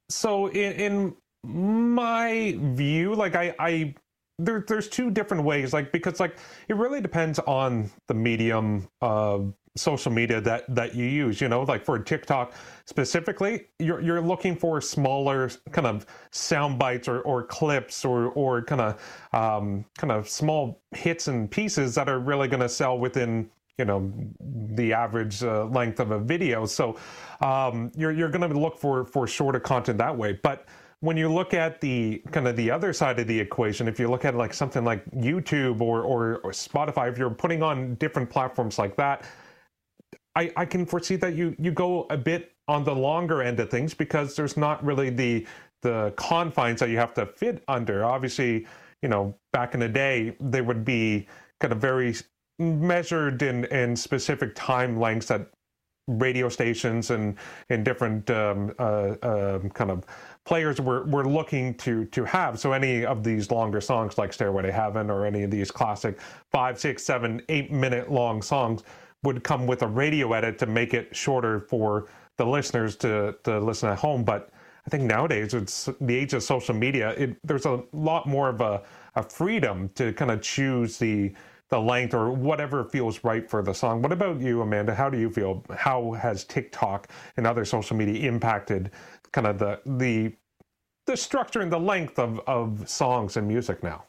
So 0.08 0.46
in, 0.48 0.72
in 0.72 1.16
my 1.44 2.56
view, 2.58 3.14
like 3.14 3.34
I, 3.34 3.54
I 3.58 3.94
there, 4.38 4.64
there's 4.66 4.88
two 4.88 5.10
different 5.10 5.44
ways, 5.44 5.72
like 5.72 5.92
because 5.92 6.20
like 6.20 6.38
it 6.68 6.76
really 6.76 7.00
depends 7.00 7.38
on 7.40 7.90
the 8.06 8.14
medium 8.14 8.88
of 9.00 9.52
social 9.76 10.10
media 10.12 10.40
that 10.40 10.64
that 10.74 10.94
you 10.94 11.06
use. 11.06 11.40
You 11.40 11.48
know, 11.48 11.62
like 11.62 11.84
for 11.84 11.98
TikTok 11.98 12.52
specifically, 12.86 13.66
you're 13.78 14.00
you're 14.00 14.20
looking 14.20 14.56
for 14.56 14.80
smaller 14.80 15.50
kind 15.72 15.86
of 15.86 16.06
sound 16.30 16.78
bites 16.78 17.08
or, 17.08 17.20
or 17.22 17.42
clips 17.44 18.04
or 18.04 18.26
or 18.28 18.62
kind 18.62 18.80
of 18.80 19.28
um, 19.32 19.84
kind 19.96 20.12
of 20.12 20.28
small 20.28 20.80
hits 20.92 21.28
and 21.28 21.50
pieces 21.50 21.94
that 21.96 22.08
are 22.08 22.20
really 22.20 22.48
going 22.48 22.62
to 22.62 22.68
sell 22.68 22.98
within 22.98 23.50
you 23.78 23.84
know 23.84 24.12
the 24.40 24.92
average 24.92 25.42
uh, 25.42 25.64
length 25.66 26.00
of 26.00 26.10
a 26.10 26.18
video. 26.18 26.66
So 26.66 26.98
um, 27.40 27.90
you're 27.96 28.12
you're 28.12 28.28
going 28.28 28.48
to 28.50 28.58
look 28.58 28.76
for 28.76 29.04
for 29.04 29.26
shorter 29.26 29.60
content 29.60 29.98
that 29.98 30.16
way. 30.16 30.38
But 30.42 30.66
when 31.00 31.16
you 31.16 31.32
look 31.32 31.54
at 31.54 31.80
the 31.80 32.20
kind 32.32 32.48
of 32.48 32.56
the 32.56 32.70
other 32.70 32.92
side 32.92 33.18
of 33.20 33.28
the 33.28 33.38
equation, 33.38 33.86
if 33.86 34.00
you 34.00 34.08
look 34.08 34.24
at 34.24 34.34
like 34.34 34.52
something 34.52 34.84
like 34.84 35.08
YouTube 35.12 35.80
or, 35.80 36.02
or, 36.02 36.38
or 36.38 36.50
Spotify, 36.50 37.08
if 37.08 37.16
you're 37.16 37.30
putting 37.30 37.62
on 37.62 37.94
different 37.96 38.28
platforms 38.28 38.80
like 38.80 38.96
that, 38.96 39.24
I, 40.34 40.52
I 40.56 40.64
can 40.64 40.84
foresee 40.84 41.16
that 41.16 41.34
you 41.34 41.54
you 41.58 41.70
go 41.70 42.06
a 42.10 42.16
bit 42.16 42.52
on 42.66 42.84
the 42.84 42.94
longer 42.94 43.42
end 43.42 43.60
of 43.60 43.70
things 43.70 43.94
because 43.94 44.34
there's 44.36 44.56
not 44.56 44.84
really 44.84 45.10
the 45.10 45.46
the 45.82 46.12
confines 46.16 46.80
that 46.80 46.90
you 46.90 46.96
have 46.98 47.14
to 47.14 47.26
fit 47.26 47.62
under. 47.68 48.04
Obviously, 48.04 48.66
you 49.02 49.08
know, 49.08 49.36
back 49.52 49.74
in 49.74 49.80
the 49.80 49.88
day, 49.88 50.36
there 50.40 50.64
would 50.64 50.84
be 50.84 51.28
kind 51.60 51.72
of 51.72 51.80
very 51.80 52.14
measured 52.58 53.42
in, 53.42 53.64
in 53.66 53.94
specific 53.96 54.54
time 54.54 54.98
lengths 54.98 55.28
that 55.28 55.48
radio 56.08 56.48
stations 56.48 57.10
and 57.10 57.36
and 57.68 57.84
different 57.84 58.30
um, 58.30 58.72
uh, 58.78 59.14
uh, 59.22 59.58
kind 59.74 59.90
of 59.90 60.04
players 60.44 60.80
were, 60.80 61.04
were 61.04 61.28
looking 61.28 61.74
to 61.74 62.06
to 62.06 62.24
have. 62.24 62.58
So 62.58 62.72
any 62.72 63.04
of 63.04 63.22
these 63.22 63.50
longer 63.50 63.80
songs 63.80 64.16
like 64.16 64.32
Stairway 64.32 64.62
to 64.62 64.72
Heaven 64.72 65.10
or 65.10 65.26
any 65.26 65.42
of 65.42 65.50
these 65.50 65.70
classic 65.70 66.18
five, 66.50 66.80
six, 66.80 67.04
seven, 67.04 67.42
eight 67.48 67.70
minute 67.70 68.10
long 68.10 68.40
songs 68.40 68.82
would 69.22 69.44
come 69.44 69.66
with 69.66 69.82
a 69.82 69.86
radio 69.86 70.32
edit 70.32 70.58
to 70.58 70.66
make 70.66 70.94
it 70.94 71.14
shorter 71.14 71.60
for 71.60 72.08
the 72.38 72.46
listeners 72.46 72.96
to, 72.96 73.34
to 73.44 73.58
listen 73.58 73.88
at 73.90 73.98
home. 73.98 74.24
But 74.24 74.50
I 74.86 74.90
think 74.90 75.04
nowadays 75.04 75.54
it's 75.54 75.88
the 76.00 76.16
age 76.16 76.32
of 76.32 76.42
social 76.42 76.74
media. 76.74 77.10
It, 77.10 77.36
there's 77.44 77.66
a 77.66 77.82
lot 77.92 78.26
more 78.26 78.48
of 78.48 78.60
a, 78.60 78.82
a 79.16 79.22
freedom 79.22 79.90
to 79.96 80.12
kind 80.14 80.30
of 80.30 80.40
choose 80.40 80.98
the 80.98 81.34
the 81.70 81.80
length 81.80 82.14
or 82.14 82.30
whatever 82.30 82.84
feels 82.84 83.22
right 83.24 83.48
for 83.48 83.62
the 83.62 83.74
song. 83.74 84.02
What 84.02 84.12
about 84.12 84.40
you, 84.40 84.62
Amanda? 84.62 84.94
How 84.94 85.10
do 85.10 85.18
you 85.18 85.30
feel? 85.30 85.64
How 85.76 86.12
has 86.12 86.44
TikTok 86.44 87.08
and 87.36 87.46
other 87.46 87.64
social 87.64 87.96
media 87.96 88.28
impacted 88.28 88.90
kind 89.32 89.46
of 89.46 89.58
the 89.58 89.80
the 89.84 90.34
the 91.06 91.16
structure 91.16 91.60
and 91.60 91.72
the 91.72 91.80
length 91.80 92.18
of, 92.18 92.40
of 92.46 92.88
songs 92.88 93.36
and 93.36 93.48
music 93.48 93.82
now? 93.82 94.04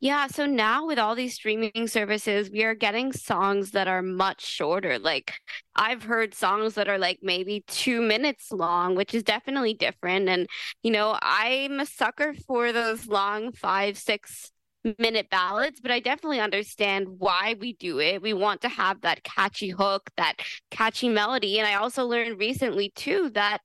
Yeah, 0.00 0.26
so 0.26 0.46
now 0.46 0.86
with 0.86 0.98
all 0.98 1.14
these 1.14 1.34
streaming 1.34 1.86
services, 1.86 2.50
we 2.50 2.64
are 2.64 2.74
getting 2.74 3.12
songs 3.12 3.70
that 3.70 3.86
are 3.86 4.02
much 4.02 4.44
shorter. 4.44 4.98
Like 4.98 5.32
I've 5.76 6.02
heard 6.02 6.34
songs 6.34 6.74
that 6.74 6.88
are 6.88 6.98
like 6.98 7.20
maybe 7.22 7.62
two 7.68 8.02
minutes 8.02 8.50
long, 8.50 8.96
which 8.96 9.14
is 9.14 9.22
definitely 9.22 9.74
different. 9.74 10.28
And, 10.28 10.48
you 10.82 10.90
know, 10.90 11.16
I'm 11.22 11.78
a 11.78 11.86
sucker 11.86 12.34
for 12.48 12.72
those 12.72 13.06
long 13.06 13.52
five, 13.52 13.96
six 13.96 14.50
minute 14.98 15.30
ballads, 15.30 15.80
but 15.80 15.90
I 15.90 16.00
definitely 16.00 16.40
understand 16.40 17.06
why 17.18 17.56
we 17.60 17.74
do 17.74 18.00
it. 18.00 18.22
We 18.22 18.32
want 18.32 18.60
to 18.62 18.68
have 18.68 19.00
that 19.02 19.22
catchy 19.22 19.70
hook, 19.70 20.10
that 20.16 20.34
catchy 20.70 21.08
melody. 21.08 21.58
And 21.58 21.66
I 21.68 21.74
also 21.74 22.04
learned 22.04 22.38
recently 22.38 22.90
too 22.94 23.30
that 23.34 23.58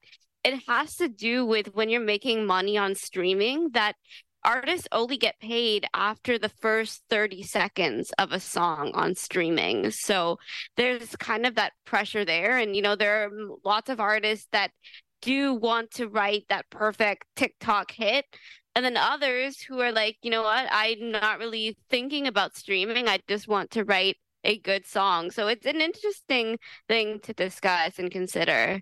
it 0.43 0.61
has 0.67 0.95
to 0.97 1.09
do 1.09 1.45
with 1.45 1.73
when 1.73 1.89
you're 1.89 2.01
making 2.01 2.45
money 2.45 2.77
on 2.77 2.95
streaming 2.95 3.71
that 3.71 3.95
artists 4.43 4.87
only 4.91 5.17
get 5.17 5.39
paid 5.39 5.85
after 5.93 6.39
the 6.39 6.49
first 6.49 7.03
30 7.09 7.43
seconds 7.43 8.13
of 8.17 8.31
a 8.31 8.39
song 8.39 8.91
on 8.93 9.13
streaming. 9.13 9.91
So 9.91 10.37
there's 10.77 11.15
kind 11.17 11.45
of 11.45 11.55
that 11.55 11.73
pressure 11.85 12.23
there. 12.23 12.57
And, 12.57 12.75
you 12.75 12.81
know, 12.81 12.95
there 12.95 13.25
are 13.25 13.31
lots 13.65 13.89
of 13.89 13.99
artists 13.99 14.47
that 14.53 14.71
do 15.21 15.53
want 15.53 15.91
to 15.91 16.07
write 16.07 16.45
that 16.49 16.69
perfect 16.69 17.25
TikTok 17.35 17.91
hit. 17.91 18.25
And 18.77 18.85
then 18.85 18.95
others 18.95 19.59
who 19.59 19.79
are 19.79 19.91
like, 19.91 20.17
you 20.21 20.29
know 20.29 20.43
what, 20.43 20.67
I'm 20.69 21.09
not 21.09 21.39
really 21.39 21.75
thinking 21.89 22.27
about 22.27 22.55
streaming. 22.55 23.07
I 23.07 23.17
just 23.27 23.47
want 23.47 23.71
to 23.71 23.83
write 23.83 24.17
a 24.43 24.59
good 24.59 24.85
song. 24.85 25.31
So 25.31 25.47
it's 25.47 25.65
an 25.65 25.81
interesting 25.81 26.59
thing 26.87 27.19
to 27.21 27.33
discuss 27.33 27.97
and 27.97 28.11
consider. 28.11 28.81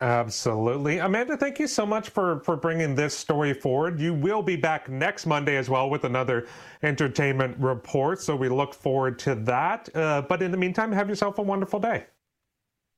Absolutely. 0.00 0.98
Amanda, 0.98 1.36
thank 1.36 1.60
you 1.60 1.68
so 1.68 1.86
much 1.86 2.08
for, 2.08 2.40
for 2.40 2.56
bringing 2.56 2.96
this 2.96 3.16
story 3.16 3.54
forward. 3.54 4.00
You 4.00 4.12
will 4.12 4.42
be 4.42 4.56
back 4.56 4.88
next 4.88 5.26
Monday 5.26 5.56
as 5.56 5.70
well 5.70 5.88
with 5.88 6.02
another 6.02 6.48
entertainment 6.82 7.56
report. 7.60 8.20
So 8.20 8.34
we 8.34 8.48
look 8.48 8.74
forward 8.74 9.20
to 9.20 9.36
that. 9.36 9.88
Uh, 9.94 10.22
but 10.22 10.42
in 10.42 10.50
the 10.50 10.56
meantime, 10.56 10.90
have 10.90 11.08
yourself 11.08 11.38
a 11.38 11.42
wonderful 11.42 11.78
day. 11.78 12.06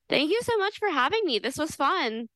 Thank 0.08 0.30
you 0.30 0.40
so 0.40 0.56
much 0.56 0.78
for 0.78 0.88
having 0.88 1.20
me. 1.26 1.38
This 1.38 1.58
was 1.58 1.72
fun. 1.72 2.28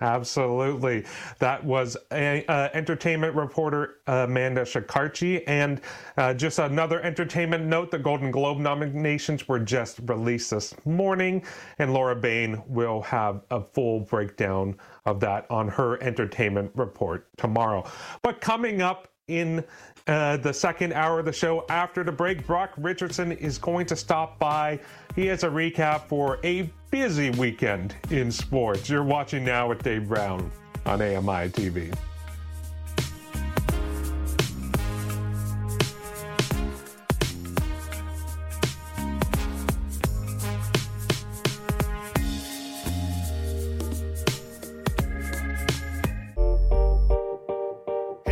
Absolutely. 0.00 1.04
That 1.38 1.62
was 1.64 1.96
a, 2.12 2.44
uh, 2.46 2.68
entertainment 2.72 3.34
reporter 3.34 3.96
Amanda 4.06 4.62
Shikarchi. 4.62 5.42
And 5.46 5.80
uh, 6.16 6.34
just 6.34 6.58
another 6.58 7.00
entertainment 7.02 7.66
note 7.66 7.90
the 7.90 7.98
Golden 7.98 8.30
Globe 8.30 8.58
nominations 8.58 9.46
were 9.46 9.58
just 9.58 10.00
released 10.04 10.50
this 10.50 10.74
morning, 10.86 11.44
and 11.78 11.92
Laura 11.92 12.16
Bain 12.16 12.62
will 12.66 13.02
have 13.02 13.42
a 13.50 13.60
full 13.60 14.00
breakdown 14.00 14.76
of 15.04 15.20
that 15.20 15.50
on 15.50 15.68
her 15.68 16.02
entertainment 16.02 16.70
report 16.74 17.28
tomorrow. 17.36 17.84
But 18.22 18.40
coming 18.40 18.82
up 18.82 19.08
in 19.28 19.64
uh, 20.06 20.36
the 20.38 20.52
second 20.52 20.92
hour 20.92 21.20
of 21.20 21.24
the 21.24 21.32
show 21.32 21.64
after 21.68 22.02
the 22.02 22.12
break. 22.12 22.46
Brock 22.46 22.72
Richardson 22.76 23.32
is 23.32 23.58
going 23.58 23.86
to 23.86 23.96
stop 23.96 24.38
by. 24.38 24.80
He 25.16 25.26
has 25.26 25.42
a 25.42 25.48
recap 25.48 26.06
for 26.06 26.38
a 26.44 26.70
busy 26.90 27.30
weekend 27.30 27.94
in 28.10 28.30
sports. 28.30 28.88
You're 28.88 29.02
watching 29.02 29.44
now 29.44 29.68
with 29.68 29.82
Dave 29.82 30.08
Brown 30.08 30.50
on 30.86 31.02
AMI 31.02 31.50
TV. 31.50 31.94